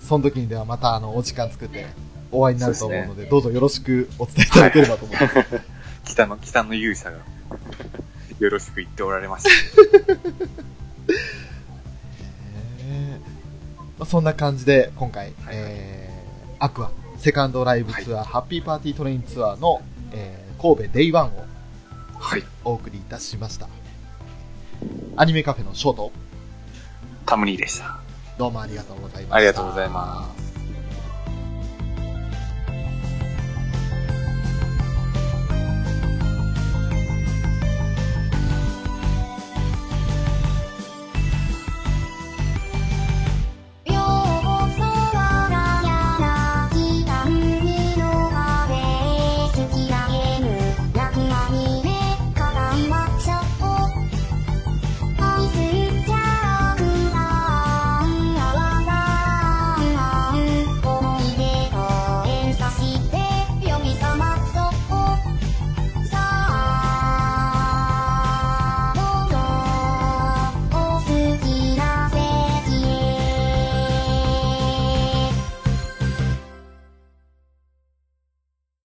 [0.07, 1.87] その時にではまたあの、お時間作って
[2.31, 5.35] お会いになると思うので、どうぞよろしくお伝えいただければと思います。
[6.05, 7.17] 北の、北の勇者が、
[8.39, 9.49] よろしく言っておられました。
[12.83, 13.19] ね
[13.97, 21.45] まあ、そんな感じで、今回、えー、アクア、セカンドライブツアー、ハッピーパーティートレインツアーの、えー、神戸 Day One を
[22.19, 22.43] はい。
[22.65, 23.67] お送りいたしました。
[25.15, 26.11] アニメカフェのショート、
[27.25, 27.99] タムニーでした。
[28.37, 29.35] どうもありがとうございました。
[29.35, 30.48] ありがとうございます。